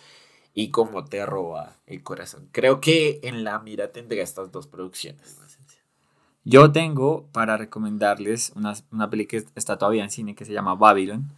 y 0.55 0.71
cómo 0.71 1.05
te 1.05 1.25
roba 1.25 1.77
el 1.87 2.03
corazón. 2.03 2.49
Creo 2.53 2.81
que 2.81 3.21
en 3.23 3.45
la 3.45 3.59
mira 3.59 3.93
tendría 3.93 4.23
estas 4.23 4.51
dos 4.51 4.67
producciones. 4.67 5.39
Yo 6.45 6.73
tengo 6.73 7.27
para 7.33 7.57
recomendarles 7.57 8.53
una, 8.57 8.73
una 8.91 9.11
película 9.11 9.43
que 9.43 9.49
está 9.55 9.77
todavía 9.77 10.03
en 10.03 10.11
cine 10.11 10.35
que 10.35 10.47
se 10.47 10.53
llama 10.53 10.75
Babylon, 10.75 11.31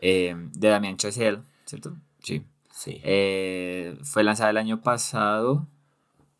eh, 0.00 0.34
de 0.52 0.68
Damien 0.68 0.96
Chazelle, 0.96 1.42
¿cierto? 1.64 1.94
Sí. 2.20 2.42
Sí. 2.76 3.00
Eh, 3.04 3.98
fue 4.02 4.22
lanzada 4.22 4.50
el 4.50 4.58
año 4.58 4.82
pasado, 4.82 5.66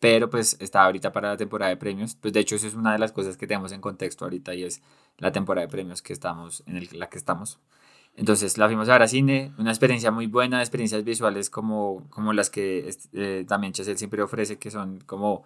pero 0.00 0.28
pues 0.28 0.58
está 0.60 0.84
ahorita 0.84 1.10
para 1.10 1.30
la 1.30 1.36
temporada 1.38 1.70
de 1.70 1.78
premios. 1.78 2.14
Pues 2.14 2.34
de 2.34 2.40
hecho 2.40 2.56
eso 2.56 2.66
es 2.66 2.74
una 2.74 2.92
de 2.92 2.98
las 2.98 3.10
cosas 3.12 3.38
que 3.38 3.46
tenemos 3.46 3.72
en 3.72 3.80
contexto 3.80 4.26
ahorita 4.26 4.54
y 4.54 4.64
es 4.64 4.82
la 5.16 5.32
temporada 5.32 5.66
de 5.66 5.70
premios 5.70 6.02
que 6.02 6.12
estamos, 6.12 6.62
en 6.66 6.76
el, 6.76 6.88
la 6.92 7.08
que 7.08 7.16
estamos. 7.16 7.58
Entonces 8.16 8.58
la 8.58 8.66
fuimos 8.66 8.88
a 8.90 8.92
ver 8.92 9.02
a 9.02 9.08
cine, 9.08 9.54
una 9.58 9.70
experiencia 9.70 10.10
muy 10.10 10.26
buena, 10.26 10.60
experiencias 10.60 11.04
visuales 11.04 11.48
como, 11.48 12.06
como 12.10 12.34
las 12.34 12.50
que 12.50 12.94
eh, 13.14 13.46
también 13.48 13.72
Chesel 13.72 13.96
siempre 13.96 14.22
ofrece, 14.22 14.58
que 14.58 14.70
son 14.70 15.00
como 15.06 15.44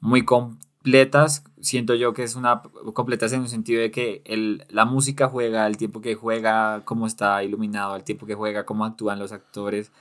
muy 0.00 0.24
completas. 0.24 1.44
Siento 1.60 1.94
yo 1.94 2.14
que 2.14 2.22
es 2.22 2.34
una 2.34 2.62
completas 2.94 3.32
en 3.34 3.40
un 3.40 3.48
sentido 3.48 3.82
de 3.82 3.90
que 3.90 4.22
el, 4.24 4.64
la 4.70 4.86
música 4.86 5.28
juega, 5.28 5.66
el 5.66 5.76
tiempo 5.76 6.00
que 6.00 6.14
juega, 6.14 6.82
cómo 6.86 7.06
está 7.06 7.44
iluminado, 7.44 7.94
el 7.96 8.04
tiempo 8.04 8.24
que 8.26 8.34
juega, 8.34 8.64
cómo 8.64 8.86
actúan 8.86 9.18
los 9.18 9.32
actores, 9.32 9.92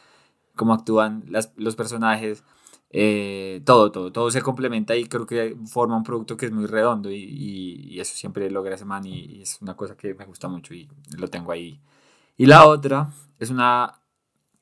cómo 0.60 0.74
actúan 0.74 1.24
las, 1.30 1.54
los 1.56 1.78
personajes. 1.78 2.44
Eh, 2.92 3.62
todo, 3.66 3.92
todo, 3.92 4.12
todo 4.12 4.30
se 4.32 4.42
complementa 4.42 4.96
y 4.98 5.06
creo 5.06 5.26
que 5.26 5.56
forma 5.66 5.96
un 5.96 6.04
producto 6.04 6.36
que 6.36 6.48
es 6.48 6.52
muy 6.52 6.66
redondo 6.66 7.12
y, 7.12 7.24
y, 7.24 8.00
eso 8.00 8.16
siempre 8.16 8.50
logra 8.50 8.76
ese 8.76 8.84
man 8.84 9.06
y, 9.06 9.42
es 9.44 9.60
una 9.62 9.76
cosa 9.78 9.96
que 9.96 10.16
me 10.16 10.26
gusta 10.26 10.48
mucho 10.50 10.74
y 10.74 10.90
lo 11.18 11.30
tengo 11.30 11.52
ahí. 11.52 11.80
Y 12.36 12.46
la 12.46 12.68
otra 12.68 13.12
es 13.40 13.52
una 13.52 14.02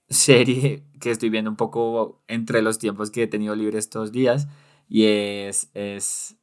serie 0.09 0.83
que 0.99 1.11
estoy 1.11 1.29
viendo 1.29 1.49
un 1.49 1.57
poco 1.57 2.21
entre 2.27 2.61
los 2.61 2.77
tiempos 2.79 3.09
que 3.11 3.23
he 3.23 3.27
tenido 3.27 3.55
libres 3.55 3.85
estos 3.85 4.11
días 4.11 4.47
y 4.89 5.05
es, 5.05 5.71
es 5.73 6.37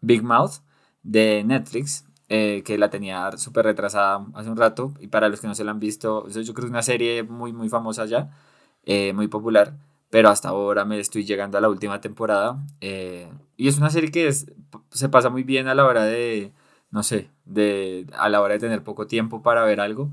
Big 0.00 0.22
Mouth 0.24 0.62
de 1.02 1.44
Netflix. 1.44 2.04
Eh, 2.28 2.64
que 2.64 2.76
la 2.76 2.90
tenía 2.90 3.30
súper 3.38 3.66
retrasada 3.66 4.26
hace 4.34 4.50
un 4.50 4.56
rato 4.56 4.92
y 4.98 5.06
para 5.06 5.28
los 5.28 5.40
que 5.40 5.46
no 5.46 5.54
se 5.54 5.62
la 5.62 5.70
han 5.70 5.78
visto, 5.78 6.28
yo 6.28 6.42
creo 6.42 6.54
que 6.54 6.66
es 6.66 6.70
una 6.70 6.82
serie 6.82 7.22
muy 7.22 7.52
muy 7.52 7.68
famosa 7.68 8.04
ya, 8.04 8.32
eh, 8.86 9.12
muy 9.12 9.28
popular 9.28 9.74
pero 10.10 10.28
hasta 10.28 10.48
ahora 10.48 10.84
me 10.84 10.98
estoy 10.98 11.24
llegando 11.24 11.58
a 11.58 11.60
la 11.60 11.68
última 11.68 12.00
temporada. 12.00 12.58
Eh, 12.80 13.30
y 13.56 13.68
es 13.68 13.78
una 13.78 13.90
serie 13.90 14.10
que 14.10 14.28
es, 14.28 14.46
se 14.90 15.08
pasa 15.08 15.30
muy 15.30 15.42
bien 15.42 15.68
a 15.68 15.74
la 15.74 15.84
hora 15.84 16.04
de, 16.04 16.52
no 16.90 17.02
sé, 17.02 17.30
de, 17.44 18.06
a 18.16 18.28
la 18.28 18.40
hora 18.40 18.54
de 18.54 18.60
tener 18.60 18.82
poco 18.82 19.06
tiempo 19.06 19.42
para 19.42 19.64
ver 19.64 19.80
algo. 19.80 20.10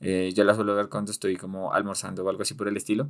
Eh, 0.00 0.32
yo 0.34 0.44
la 0.44 0.54
suelo 0.54 0.74
ver 0.74 0.88
cuando 0.88 1.12
estoy 1.12 1.36
como 1.36 1.72
almorzando 1.72 2.24
o 2.24 2.28
algo 2.28 2.42
así 2.42 2.54
por 2.54 2.68
el 2.68 2.76
estilo. 2.76 3.08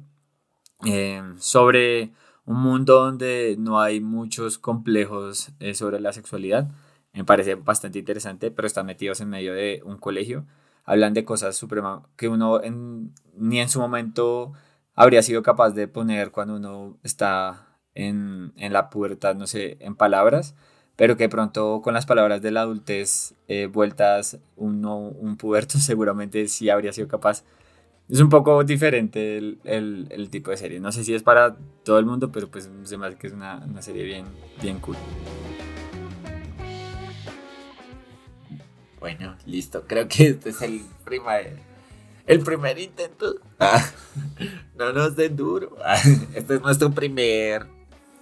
Eh, 0.85 1.23
sobre 1.39 2.13
un 2.45 2.61
mundo 2.61 3.01
donde 3.01 3.57
no 3.59 3.81
hay 3.81 4.01
muchos 4.01 4.59
complejos 4.59 5.51
sobre 5.75 6.01
la 6.01 6.13
sexualidad. 6.13 6.69
Me 7.13 7.25
parece 7.25 7.55
bastante 7.57 7.99
interesante, 7.99 8.51
pero 8.51 8.67
están 8.67 8.87
metidos 8.87 9.21
en 9.21 9.31
medio 9.31 9.55
de 9.55 9.83
un 9.85 9.97
colegio. 9.99 10.45
Hablan 10.85 11.15
de 11.15 11.25
cosas 11.25 11.57
suprema 11.57 12.03
que 12.17 12.29
uno 12.29 12.61
ni 13.35 13.59
en 13.59 13.69
su 13.69 13.81
momento 13.81 14.53
habría 14.97 15.23
sido 15.23 15.43
capaz 15.43 15.71
de 15.71 15.87
poner 15.87 16.33
cuando 16.33 16.57
uno 16.57 16.97
está 17.05 17.69
en, 17.95 18.53
la 18.57 18.91
puerta, 18.91 19.35
no 19.35 19.47
sé, 19.47 19.77
en 19.81 19.95
palabras, 19.95 20.55
pero 20.97 21.17
que 21.17 21.29
pronto 21.29 21.83
con 21.83 21.95
las 21.95 22.07
palabras 22.07 22.43
de 22.43 22.51
la 22.51 22.63
adultez 22.63 23.35
eh, 23.49 23.67
vueltas 23.67 24.39
uno, 24.57 24.97
un 24.99 25.37
puberto 25.37 25.79
seguramente 25.79 26.49
sí 26.49 26.71
habría 26.71 26.93
sido 26.93 27.07
capaz. 27.07 27.45
Es 28.09 28.21
un 28.21 28.29
poco 28.29 28.63
diferente 28.63 29.37
el, 29.37 30.29
tipo 30.31 30.53
de 30.53 30.57
serie. 30.57 30.79
No 30.79 30.93
sé 30.93 31.03
si 31.03 31.13
es 31.13 31.25
para 31.25 31.57
todo 31.85 31.99
el 31.99 32.07
mundo, 32.07 32.31
pero 32.31 32.49
pues 32.49 32.71
se 32.85 32.97
que 33.19 33.27
es 33.27 33.33
una, 33.33 33.65
una 33.69 33.83
serie 33.83 34.05
bien, 34.05 34.27
bien 34.63 34.79
cool. 34.79 34.97
Bueno, 39.01 39.37
listo. 39.45 39.85
Creo 39.89 40.07
que 40.07 40.29
este 40.29 40.51
es 40.51 40.63
el 40.63 40.83
primer 41.05 41.66
el 42.27 42.41
primer 42.41 42.79
intento. 42.79 43.37
Ah, 43.59 43.85
no 44.77 44.93
nos 44.93 45.17
den 45.17 45.37
duro. 45.37 45.77
Ah, 45.85 46.01
este 46.35 46.57
es 46.57 46.61
nuestro 46.61 46.91
primer 46.91 47.67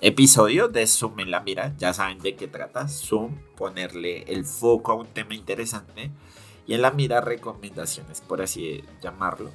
episodio 0.01 0.69
de 0.69 0.87
Zoom 0.87 1.21
en 1.21 1.31
la 1.31 1.41
mira. 1.41 1.75
Ya 1.79 1.93
saben 1.93 2.19
de 2.19 2.37
qué 2.37 2.47
trata. 2.47 2.89
Zoom, 2.89 3.37
ponerle 3.57 4.25
el 4.29 4.45
foco 4.45 4.93
a 4.93 4.95
un 4.95 5.07
tema 5.07 5.35
interesante. 5.35 6.11
Y 6.67 6.75
en 6.75 6.83
la 6.83 6.91
mira 6.91 7.21
recomendaciones, 7.21 8.21
por 8.21 8.41
así 8.41 8.83
llamarlo. 9.03 9.51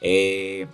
Eh, 0.00 0.66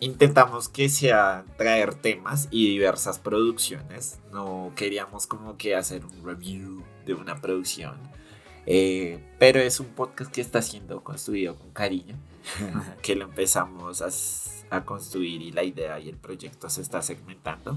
intentamos 0.00 0.68
que 0.68 0.88
sea 0.88 1.44
traer 1.56 1.94
temas 1.94 2.48
y 2.50 2.68
diversas 2.70 3.18
producciones. 3.18 4.18
No 4.32 4.72
queríamos 4.76 5.26
como 5.26 5.56
que 5.56 5.74
hacer 5.74 6.04
un 6.04 6.24
review 6.24 6.82
de 7.06 7.14
una 7.14 7.40
producción. 7.40 7.96
Eh, 8.66 9.18
pero 9.38 9.60
es 9.60 9.80
un 9.80 9.88
podcast 9.88 10.30
que 10.30 10.40
está 10.40 10.62
siendo 10.62 11.02
construido 11.02 11.56
con 11.56 11.70
cariño. 11.70 12.16
que 13.02 13.16
lo 13.16 13.24
empezamos 13.24 14.02
a, 14.02 14.84
construir 14.84 15.42
y 15.42 15.50
la 15.50 15.64
idea 15.64 15.98
y 15.98 16.08
el 16.08 16.16
proyecto 16.16 16.70
se 16.70 16.80
está 16.80 17.02
segmentando. 17.02 17.76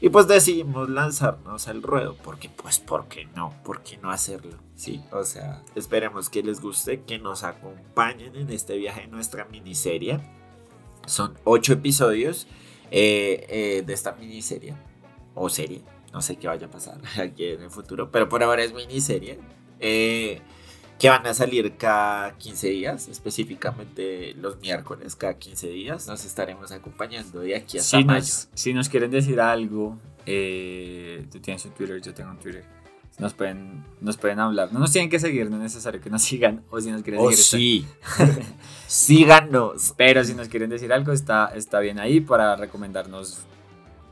Y 0.00 0.08
pues 0.08 0.26
decidimos 0.26 0.88
lanzarnos 0.88 1.68
al 1.68 1.82
ruedo, 1.82 2.16
porque 2.24 2.48
pues, 2.48 2.80
¿por 2.80 3.06
qué 3.06 3.26
no? 3.36 3.54
¿Por 3.62 3.82
qué 3.82 3.96
no 3.98 4.10
hacerlo? 4.10 4.56
Sí, 4.74 5.04
o 5.12 5.22
sea, 5.22 5.62
esperemos 5.76 6.28
que 6.28 6.42
les 6.42 6.60
guste, 6.60 7.02
que 7.02 7.20
nos 7.20 7.44
acompañen 7.44 8.34
en 8.34 8.50
este 8.50 8.76
viaje 8.76 9.04
en 9.04 9.12
nuestra 9.12 9.44
miniserie. 9.44 10.18
Son 11.06 11.38
ocho 11.44 11.74
episodios 11.74 12.48
eh, 12.90 13.46
eh, 13.48 13.82
de 13.86 13.92
esta 13.92 14.12
miniserie, 14.12 14.74
o 15.34 15.48
serie, 15.48 15.82
no 16.12 16.20
sé 16.20 16.36
qué 16.36 16.48
vaya 16.48 16.66
a 16.66 16.70
pasar 16.70 17.00
aquí 17.20 17.46
en 17.46 17.62
el 17.62 17.70
futuro, 17.70 18.10
pero 18.10 18.28
por 18.28 18.42
ahora 18.42 18.62
es 18.62 18.72
miniserie. 18.72 19.38
Eh, 19.80 20.40
que 20.98 21.08
van 21.08 21.26
a 21.26 21.34
salir 21.34 21.76
cada 21.76 22.36
15 22.38 22.68
días, 22.68 23.08
específicamente 23.08 24.34
los 24.34 24.60
miércoles 24.60 25.16
cada 25.16 25.34
15 25.34 25.68
días. 25.68 26.06
Nos 26.06 26.24
estaremos 26.24 26.70
acompañando 26.72 27.40
de 27.40 27.56
aquí 27.56 27.78
hasta 27.78 27.98
si 27.98 28.04
mayo. 28.04 28.20
Nos, 28.20 28.48
si 28.54 28.72
nos 28.72 28.88
quieren 28.88 29.10
decir 29.10 29.40
algo, 29.40 29.98
eh, 30.26 31.26
tú 31.30 31.40
tienes 31.40 31.64
un 31.64 31.72
Twitter, 31.72 32.00
yo 32.00 32.14
tengo 32.14 32.30
un 32.30 32.38
Twitter. 32.38 32.64
Nos 33.18 33.34
pueden, 33.34 33.84
nos 34.00 34.16
pueden 34.16 34.40
hablar. 34.40 34.72
No 34.72 34.78
nos 34.78 34.90
tienen 34.92 35.10
que 35.10 35.18
seguir, 35.18 35.50
no 35.50 35.56
es 35.56 35.62
necesario 35.62 36.00
que 36.00 36.08
nos 36.08 36.22
sigan. 36.22 36.64
O 36.70 36.80
si 36.80 36.90
nos 36.90 37.02
quieren 37.02 37.20
oh, 37.22 37.30
sí. 37.32 37.86
Síganos. 38.86 39.92
Pero 39.96 40.24
si 40.24 40.34
nos 40.34 40.48
quieren 40.48 40.70
decir 40.70 40.92
algo, 40.92 41.12
está, 41.12 41.52
está 41.54 41.80
bien 41.80 41.98
ahí 41.98 42.20
para 42.20 42.56
recomendarnos 42.56 43.40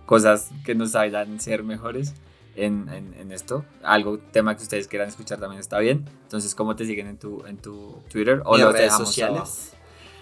cosas 0.06 0.50
que 0.64 0.74
nos 0.74 0.94
hagan 0.96 1.40
ser 1.40 1.62
mejores 1.62 2.14
en, 2.56 2.88
en, 2.88 3.32
esto. 3.32 3.64
Algo, 3.82 4.18
tema 4.18 4.56
que 4.56 4.62
ustedes 4.62 4.88
quieran 4.88 5.08
escuchar 5.08 5.38
también 5.38 5.60
está 5.60 5.78
bien. 5.78 6.04
Entonces, 6.22 6.54
¿cómo 6.54 6.76
te 6.76 6.84
siguen 6.84 7.06
en 7.06 7.18
tu, 7.18 7.44
en 7.46 7.56
tu 7.56 8.02
Twitter 8.10 8.42
o 8.44 8.56
las 8.56 8.72
redes 8.72 8.96
sociales? 8.96 9.72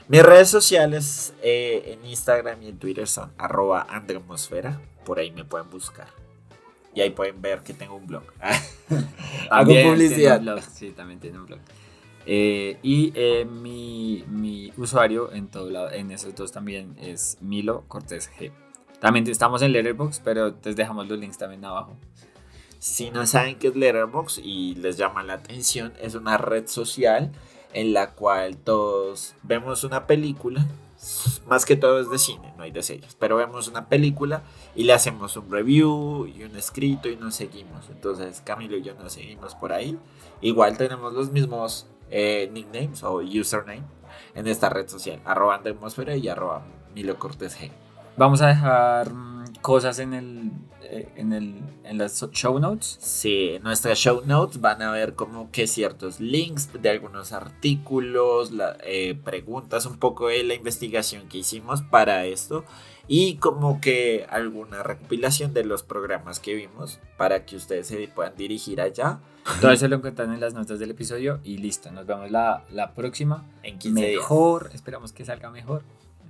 Mis 0.08 0.22
redes 0.22 0.48
sociales 0.48 1.34
eh, 1.42 1.98
en 1.98 2.08
Instagram 2.08 2.62
y 2.62 2.68
en 2.68 2.78
Twitter 2.78 3.06
son 3.06 3.30
arroba 3.36 3.86
andremosfera. 3.90 4.80
Por 5.04 5.18
ahí 5.18 5.30
me 5.30 5.44
pueden 5.44 5.68
buscar. 5.70 6.08
Y 6.94 7.00
ahí 7.00 7.10
pueden 7.10 7.40
ver 7.42 7.62
que 7.62 7.74
tengo 7.74 7.94
un 7.96 8.06
blog. 8.06 8.24
Hago 9.50 9.72
publicidad. 9.82 10.42
Sí, 10.72 10.90
también 10.90 11.20
tiene 11.20 11.38
un 11.38 11.46
blog. 11.46 11.60
Eh, 12.30 12.78
y 12.82 13.12
eh, 13.14 13.44
mi, 13.44 14.24
mi, 14.28 14.72
usuario 14.76 15.32
en 15.32 15.48
todo 15.48 15.70
lado, 15.70 15.90
en 15.90 16.10
esos 16.10 16.34
dos 16.34 16.52
también 16.52 16.94
es 17.00 17.38
Milo 17.40 17.84
Cortés 17.88 18.30
G. 18.30 18.52
También 19.00 19.26
estamos 19.28 19.62
en 19.62 19.72
Letterboxd, 19.72 20.22
pero 20.24 20.54
les 20.64 20.76
dejamos 20.76 21.08
los 21.08 21.18
links 21.18 21.38
también 21.38 21.64
abajo. 21.64 21.96
Si 22.78 23.10
no 23.10 23.26
saben 23.26 23.58
qué 23.58 23.68
es 23.68 23.76
Letterboxd 23.76 24.40
y 24.42 24.74
les 24.76 24.96
llama 24.96 25.22
la 25.22 25.34
atención, 25.34 25.92
es 26.00 26.14
una 26.14 26.36
red 26.38 26.66
social 26.66 27.32
en 27.72 27.92
la 27.92 28.12
cual 28.12 28.56
todos 28.56 29.34
vemos 29.42 29.84
una 29.84 30.06
película, 30.06 30.66
más 31.46 31.64
que 31.64 31.76
todo 31.76 32.00
es 32.00 32.10
de 32.10 32.18
cine, 32.18 32.52
no 32.56 32.64
hay 32.64 32.72
de 32.72 32.82
series, 32.82 33.14
pero 33.14 33.36
vemos 33.36 33.68
una 33.68 33.88
película 33.88 34.42
y 34.74 34.84
le 34.84 34.92
hacemos 34.92 35.36
un 35.36 35.50
review 35.50 36.26
y 36.26 36.42
un 36.42 36.56
escrito 36.56 37.08
y 37.08 37.16
nos 37.16 37.36
seguimos. 37.36 37.88
Entonces 37.90 38.42
Camilo 38.44 38.76
y 38.76 38.82
yo 38.82 38.94
nos 38.94 39.12
seguimos 39.12 39.54
por 39.54 39.72
ahí. 39.72 39.96
Igual 40.40 40.76
tenemos 40.76 41.12
los 41.12 41.30
mismos 41.30 41.86
eh, 42.10 42.50
nicknames 42.52 43.02
o 43.04 43.20
username 43.20 43.84
en 44.34 44.48
esta 44.48 44.70
red 44.70 44.88
social, 44.88 45.20
arroba 45.24 45.56
atmósfera 45.56 46.16
y 46.16 46.28
arroba 46.28 46.64
Milo 46.94 47.18
Cortés 47.18 47.56
G. 47.58 47.70
Vamos 48.18 48.42
a 48.42 48.48
dejar 48.48 49.12
mm, 49.12 49.44
cosas 49.62 49.98
en 50.00 50.12
el 50.12 50.50
eh, 50.90 51.06
en, 51.16 51.34
el, 51.34 51.54
en 51.84 51.98
las 51.98 52.24
show 52.32 52.58
notes. 52.58 52.96
Sí, 52.98 53.50
en 53.50 53.62
nuestras 53.62 53.98
show 53.98 54.22
notes 54.24 54.58
van 54.58 54.80
a 54.80 54.90
ver 54.90 55.14
como 55.14 55.50
que 55.50 55.66
ciertos 55.66 56.18
links 56.18 56.70
de 56.80 56.88
algunos 56.88 57.32
artículos, 57.32 58.52
eh, 58.84 59.14
preguntas, 59.22 59.84
un 59.84 59.98
poco 59.98 60.28
de 60.28 60.44
la 60.44 60.54
investigación 60.54 61.28
que 61.28 61.38
hicimos 61.38 61.82
para 61.82 62.24
esto 62.24 62.64
y 63.06 63.36
como 63.36 63.82
que 63.82 64.26
alguna 64.30 64.82
recopilación 64.82 65.52
de 65.52 65.64
los 65.64 65.82
programas 65.82 66.40
que 66.40 66.54
vimos 66.54 67.00
para 67.18 67.44
que 67.44 67.56
ustedes 67.56 67.86
se 67.86 68.08
puedan 68.08 68.34
dirigir 68.36 68.80
allá. 68.80 69.20
Todo 69.60 69.72
eso 69.72 69.88
lo 69.88 69.96
encuentran 69.96 70.32
en 70.32 70.40
las 70.40 70.54
notas 70.54 70.78
del 70.78 70.92
episodio 70.92 71.40
y 71.44 71.58
listo, 71.58 71.90
nos 71.90 72.06
vemos 72.06 72.30
la, 72.30 72.64
la 72.70 72.94
próxima. 72.94 73.44
En 73.62 73.78
15 73.78 74.00
mejor, 74.00 74.70
esperamos 74.72 75.12
que 75.12 75.26
salga 75.26 75.50
mejor 75.50 75.82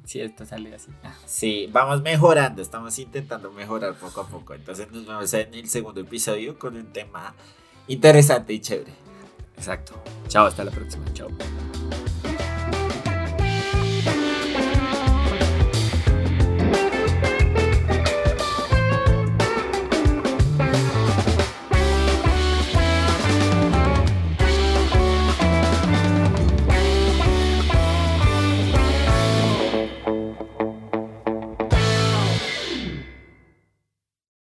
si 0.09 0.23
esto 0.23 0.47
sale 0.47 0.75
así. 0.75 0.91
Sí, 1.27 1.69
vamos 1.71 2.01
mejorando, 2.01 2.63
estamos 2.63 2.99
intentando 2.99 3.53
mejorar 3.53 3.95
poco 3.95 4.23
a 4.23 4.27
poco. 4.27 4.55
Entonces 4.55 4.91
nos 4.91 5.07
vemos 5.07 5.35
en 5.35 5.53
el 5.53 5.69
segundo 5.69 6.01
episodio 6.01 6.59
con 6.59 6.77
un 6.77 6.87
tema 6.87 7.35
interesante 7.89 8.55
y 8.55 8.61
chévere. 8.61 8.93
Exacto. 9.55 10.03
Chao, 10.29 10.47
hasta 10.47 10.65
la 10.65 10.71
próxima. 10.71 11.05
Chao. 11.13 11.29